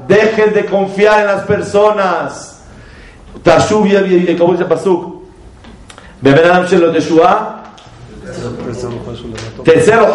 [0.08, 2.64] Dejen de confiar en las personas.
[4.38, 5.20] ¿Cómo dice Pasuk?
[9.64, 10.08] Tercero,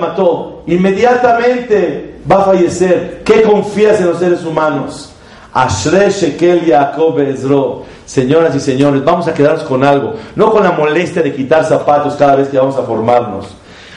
[0.00, 0.62] mató.
[0.66, 3.22] Inmediatamente va a fallecer.
[3.24, 5.12] ¿Qué confías en los seres humanos?
[5.52, 7.84] Ashre Shekel Yaakov Ezro.
[8.06, 12.14] Señoras y señores, vamos a quedarnos con algo, no con la molestia de quitar zapatos
[12.16, 13.46] cada vez que vamos a formarnos,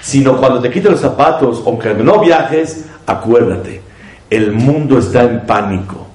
[0.02, 3.82] sino cuando te quites los zapatos, aunque no viajes, acuérdate,
[4.30, 6.06] el mundo está en pánico.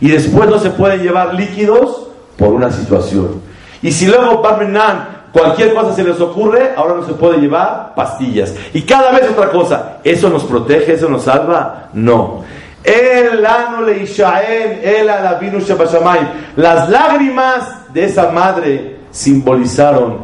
[0.00, 3.42] Y después no se pueden llevar líquidos por una situación.
[3.82, 8.54] Y si luego Parmenan, cualquier cosa se les ocurre, ahora no se puede llevar pastillas.
[8.72, 11.88] Y cada vez otra cosa, ¿eso nos protege, eso nos salva?
[11.94, 12.44] No.
[16.56, 20.18] Las lágrimas de esa madre simbolizaron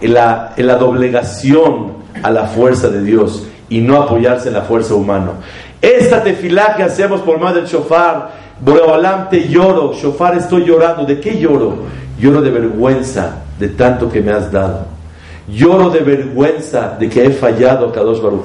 [0.00, 5.32] la, doblegación a la fuerza de Dios y no apoyarse en la fuerza humana.
[5.82, 11.04] Esta tefilá que hacemos por medio del shofar, Boreolam te lloro, shofar estoy llorando.
[11.04, 11.78] ¿De qué lloro?
[12.18, 14.86] Lloro de vergüenza de tanto que me has dado.
[15.48, 18.44] Lloro de vergüenza de que he fallado a Kadosh Baruj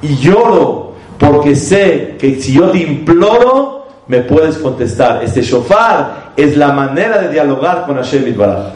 [0.00, 5.22] Y lloro porque sé que si yo te imploro, me puedes contestar.
[5.22, 8.72] Este shofar es la manera de dialogar con Hashem Itbaraj.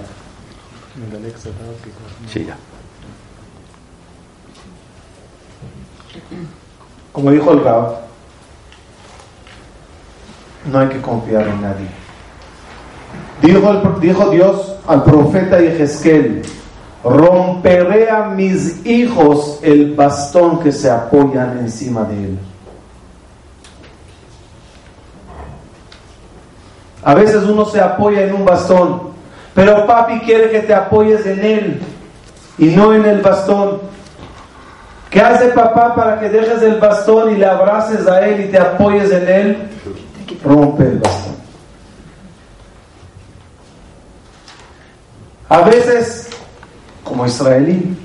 [2.32, 2.46] Sí,
[7.12, 7.96] Como dijo el Rab,
[10.70, 11.88] no hay que confiar en nadie.
[13.42, 16.42] Dijo, dijo Dios al profeta Ezequiel,
[17.04, 22.38] romperé a mis hijos el bastón que se apoyan encima de él.
[27.04, 29.00] A veces uno se apoya en un bastón,
[29.54, 31.80] pero papi quiere que te apoyes en él
[32.58, 33.78] y no en el bastón.
[35.08, 38.58] ¿Qué hace papá para que dejes el bastón y le abraces a él y te
[38.58, 39.68] apoyes en él?
[40.44, 41.27] Rompe el bastón.
[45.48, 46.28] A veces,
[47.02, 47.96] como israelí,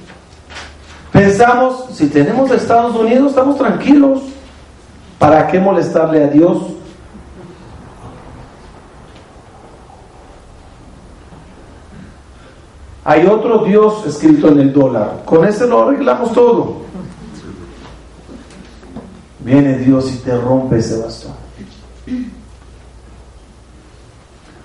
[1.11, 4.21] pensamos, si tenemos Estados Unidos, estamos tranquilos.
[5.19, 6.57] ¿Para qué molestarle a Dios?
[13.05, 15.23] Hay otro Dios escrito en el dólar.
[15.25, 16.83] Con ese lo arreglamos todo.
[19.39, 21.33] Viene Dios y te rompe ese bastón.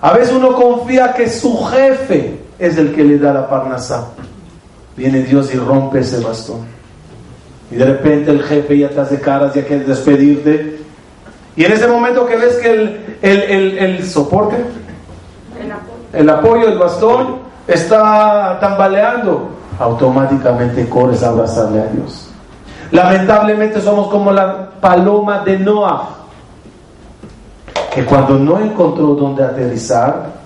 [0.01, 4.09] A veces uno confía que su jefe es el que le da la parnasá.
[4.95, 6.65] Viene Dios y rompe ese bastón.
[7.71, 10.79] Y de repente el jefe ya te hace caras, ya quiere despedirte.
[11.55, 14.57] Y en ese momento que ves que el, el, el, soporte,
[15.61, 15.93] el apoyo.
[16.13, 19.49] el apoyo del bastón está tambaleando,
[19.79, 22.29] automáticamente corres a abrazarle a Dios.
[22.91, 26.09] Lamentablemente somos como la paloma de Noah,
[27.93, 30.38] que cuando no encontró dónde aterrizar,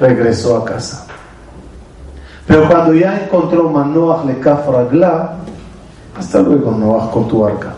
[0.00, 1.06] regresó a casa.
[2.46, 5.34] Pero cuando ya encontró Manoach le Ragla,
[6.18, 7.74] hasta luego Noach con tu arca.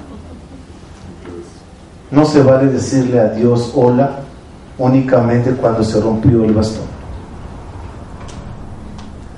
[2.11, 4.21] No se vale decirle a Dios hola
[4.79, 6.87] únicamente cuando se rompió el bastón.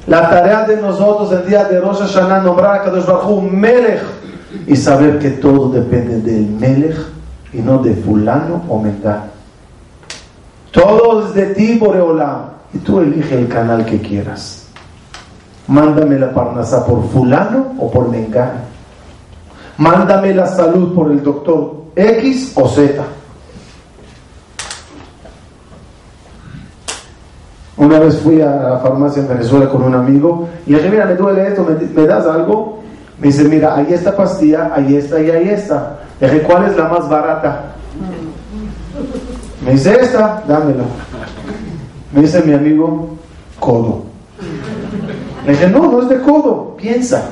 [0.07, 4.03] La tarea de nosotros el día de Rosh Hashanah nombrar a Kadosh Baruj Melech
[4.67, 6.97] y saber que todo depende del Melech
[7.53, 9.35] y no de fulano o mengano.
[10.71, 12.54] Todo es de ti, Boreolam.
[12.75, 14.67] Y tú elige el canal que quieras.
[15.69, 18.61] Mándame la parnasa por fulano o por mengano.
[19.79, 23.03] Mándame la salud por el doctor X o Z.
[27.77, 31.07] Una vez fui a la farmacia en Venezuela con un amigo y le dije, mira,
[31.07, 32.81] me duele esto, ¿me, das algo?
[33.19, 35.99] Me dice, mira, ahí está pastilla, ahí está y ahí está.
[36.21, 37.75] Le dije, ¿cuál es la más barata?
[39.65, 40.85] Me dice, esta, dámela.
[42.15, 43.09] Me dice mi amigo,
[43.59, 44.05] codo.
[45.45, 47.31] Le dije, no, no es de codo, piensa.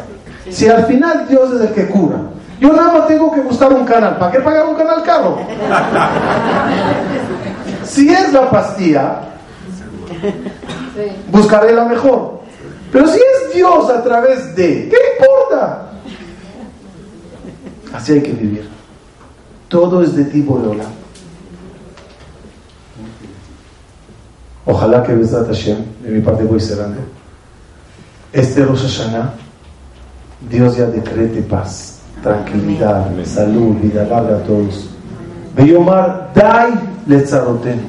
[0.51, 2.17] Si al final Dios es el que cura,
[2.61, 4.19] yo nada más tengo que buscar un canal.
[4.19, 5.39] ¿Para qué pagar un canal caro?
[7.85, 9.21] Si es la pastilla,
[11.31, 12.41] buscaré la mejor.
[12.91, 15.91] Pero si es Dios a través de, ¿qué importa?
[17.93, 18.69] Así hay que vivir.
[19.69, 20.81] Todo es de tipo de.
[24.65, 27.01] Ojalá que Besat Hashem, de mi parte voy cerrando.
[28.33, 29.35] Este Rosh Hashanah,
[30.49, 34.89] Dios ya decrete paz, tranquilidad, salud, vida larga a todos.
[35.55, 36.73] Beyomar, dai
[37.07, 37.83] letzarotenu.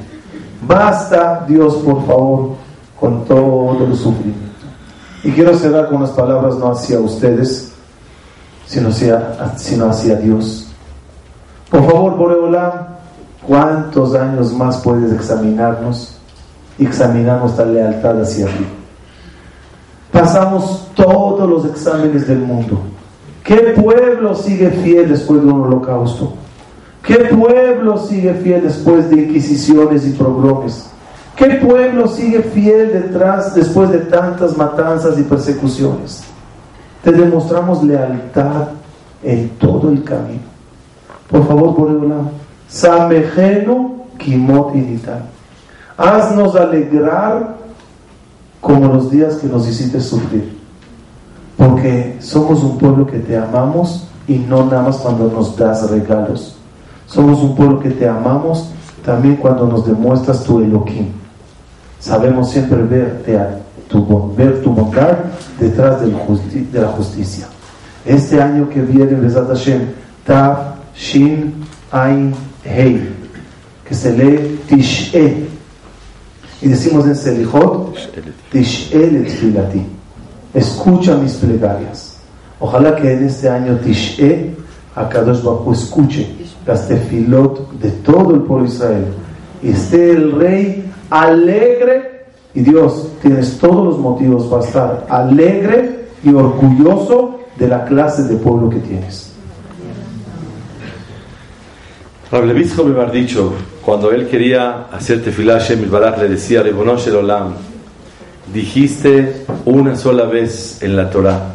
[0.66, 2.56] Basta, Dios, por favor,
[2.98, 4.40] con todo el sufrimiento.
[5.22, 7.72] Y quiero cerrar con unas palabras no hacia ustedes,
[8.66, 10.66] sino hacia, sino hacia Dios.
[11.70, 12.72] Por favor, Boreolam,
[13.46, 16.13] ¿cuántos años más puedes examinarnos?
[16.78, 18.66] Examinar nuestra lealtad hacia ti.
[20.10, 22.78] Pasamos todos los exámenes del mundo.
[23.42, 26.32] ¿Qué pueblo sigue fiel después de un holocausto?
[27.02, 30.90] ¿Qué pueblo sigue fiel después de inquisiciones y pogromes?
[31.36, 36.22] ¿Qué pueblo sigue fiel detrás después de tantas matanzas y persecuciones?
[37.02, 38.68] Te demostramos lealtad
[39.22, 40.42] en todo el camino.
[41.28, 42.30] Por favor, lado.
[42.68, 45.33] Samejeno Kimot Inital.
[45.96, 47.56] Haznos alegrar
[48.60, 50.58] como los días que nos hiciste sufrir.
[51.56, 56.56] Porque somos un pueblo que te amamos y no nada más cuando nos das regalos.
[57.06, 58.70] Somos un pueblo que te amamos
[59.04, 61.08] también cuando nos demuestras tu Elohim.
[62.00, 63.38] Sabemos siempre verte
[63.88, 65.18] tu, ver tu bondad
[65.60, 66.08] detrás de
[66.80, 67.46] la justicia.
[68.04, 69.82] Este año que viene, Besat Hashem,
[70.26, 71.54] Tav, Shin,
[71.90, 72.34] Ain,
[72.64, 73.08] Hei,
[73.86, 75.48] que se lee Tish'e,
[76.64, 77.94] y decimos en Selijot,
[78.50, 79.82] Tish'el Filati.
[80.54, 82.16] Escucha mis plegarias.
[82.58, 84.54] Ojalá que en este año Tish'e,
[84.94, 86.26] Akadosh Bajo escuche
[86.66, 89.04] las tefilot de todo el pueblo de Israel.
[89.62, 92.24] Y esté el rey alegre.
[92.54, 98.36] Y Dios, tienes todos los motivos para estar alegre y orgulloso de la clase de
[98.36, 99.34] pueblo que tienes.
[102.32, 103.52] Rablevizco me ha dicho,
[103.84, 107.52] cuando él quería hacer tefilá Shem Baraj, le decía, Rebonosh el Olam,
[108.52, 111.52] dijiste una sola vez en la Torah,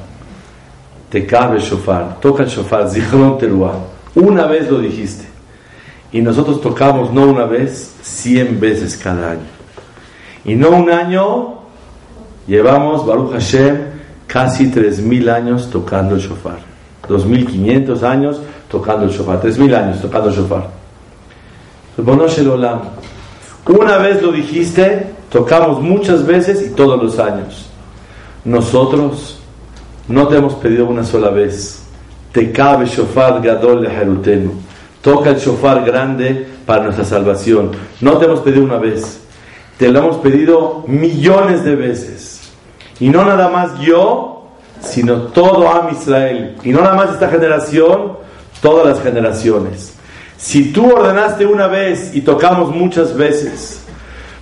[1.10, 3.74] te cabe el shofar, toca el shofar, zichron teruah.
[4.14, 5.26] Una vez lo dijiste.
[6.12, 9.48] Y nosotros tocamos no una vez, cien veces cada año.
[10.46, 11.60] Y no un año,
[12.48, 13.78] llevamos, Baruch Hashem,
[14.28, 16.60] casi tres mil años tocando el shofar.
[17.08, 19.42] Dos mil quinientos años tocando el shofar.
[19.42, 20.79] Tres mil años tocando el shofar.
[23.66, 27.70] Una vez lo dijiste, tocamos muchas veces y todos los años.
[28.44, 29.40] Nosotros
[30.08, 31.84] no te hemos pedido una sola vez.
[32.32, 34.52] Te cabe shofar gadol de Jerutenu.
[35.02, 37.72] Toca el shofar grande para nuestra salvación.
[38.02, 39.22] No te hemos pedido una vez.
[39.78, 42.42] Te lo hemos pedido millones de veces.
[43.00, 44.48] Y no nada más yo,
[44.82, 46.58] sino todo Am Israel.
[46.64, 48.14] Y no nada más esta generación,
[48.62, 49.94] todas las generaciones.
[50.40, 53.84] Si tú ordenaste una vez y tocamos muchas veces,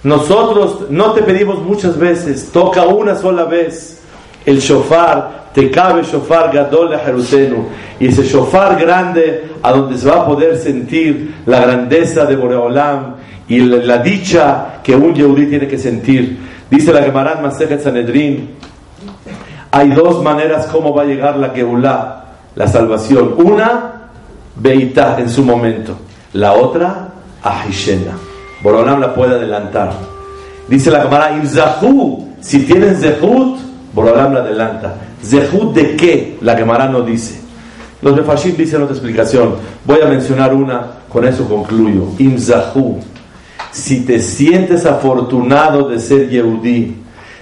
[0.04, 4.00] nosotros no te pedimos muchas veces, toca una sola vez
[4.46, 7.66] el shofar te cabe shofar gadol de Jerutenu
[8.00, 13.16] y ese shofar grande a donde se va a poder sentir la grandeza de Boreolam
[13.48, 16.38] y la, dicha que un yehudí tiene que sentir.
[16.70, 18.52] Dice la Gemara Masejet Sanedrin,
[19.72, 23.34] hay dos maneras cómo va a llegar la Geulah, la salvación.
[23.38, 23.97] Una,
[24.60, 25.98] Beitá en su momento.
[26.34, 27.10] La otra,
[27.44, 28.18] Ahishena.
[28.62, 29.94] Boreolam la puede adelantar.
[30.68, 33.58] Dice la Gemara, Imzahu, si tienen Zehut,
[33.94, 34.96] Boreolam la adelanta.
[35.24, 36.38] ¿Zehut de qué?
[36.42, 37.40] La Gemara no dice.
[38.02, 39.56] Los Mefashim dicen otra explicación.
[39.86, 42.10] Voy a mencionar una, con eso concluyo.
[42.20, 43.00] Imzahu.
[43.72, 46.96] Si te sientes afortunado de ser Yehudí,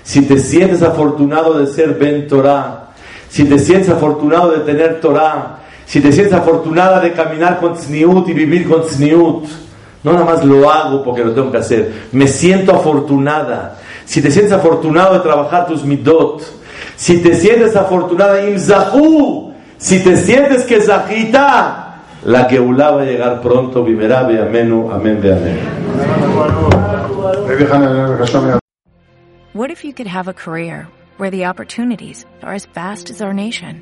[0.04, 2.90] si te sientes afortunado de ser Ben Torah,
[3.30, 8.28] si te sientes afortunado de tener Torah, si te sientes afortunada de caminar con Tzniut
[8.30, 9.46] y vivir con Tzniut,
[10.04, 13.80] no nada más lo hago porque lo tengo que hacer, me siento afortunada.
[14.06, 16.44] Si te sientes afortunado de trabajar tus midot,
[16.96, 23.42] si te sientes afortunada, imzahu, si te sientes que zahita, la que va a llegar
[23.42, 25.60] pronto, vivirá, ve amenu, amén, ve amén.
[29.54, 33.34] What if you could have a career where the opportunities are as vast as our
[33.34, 33.82] nation,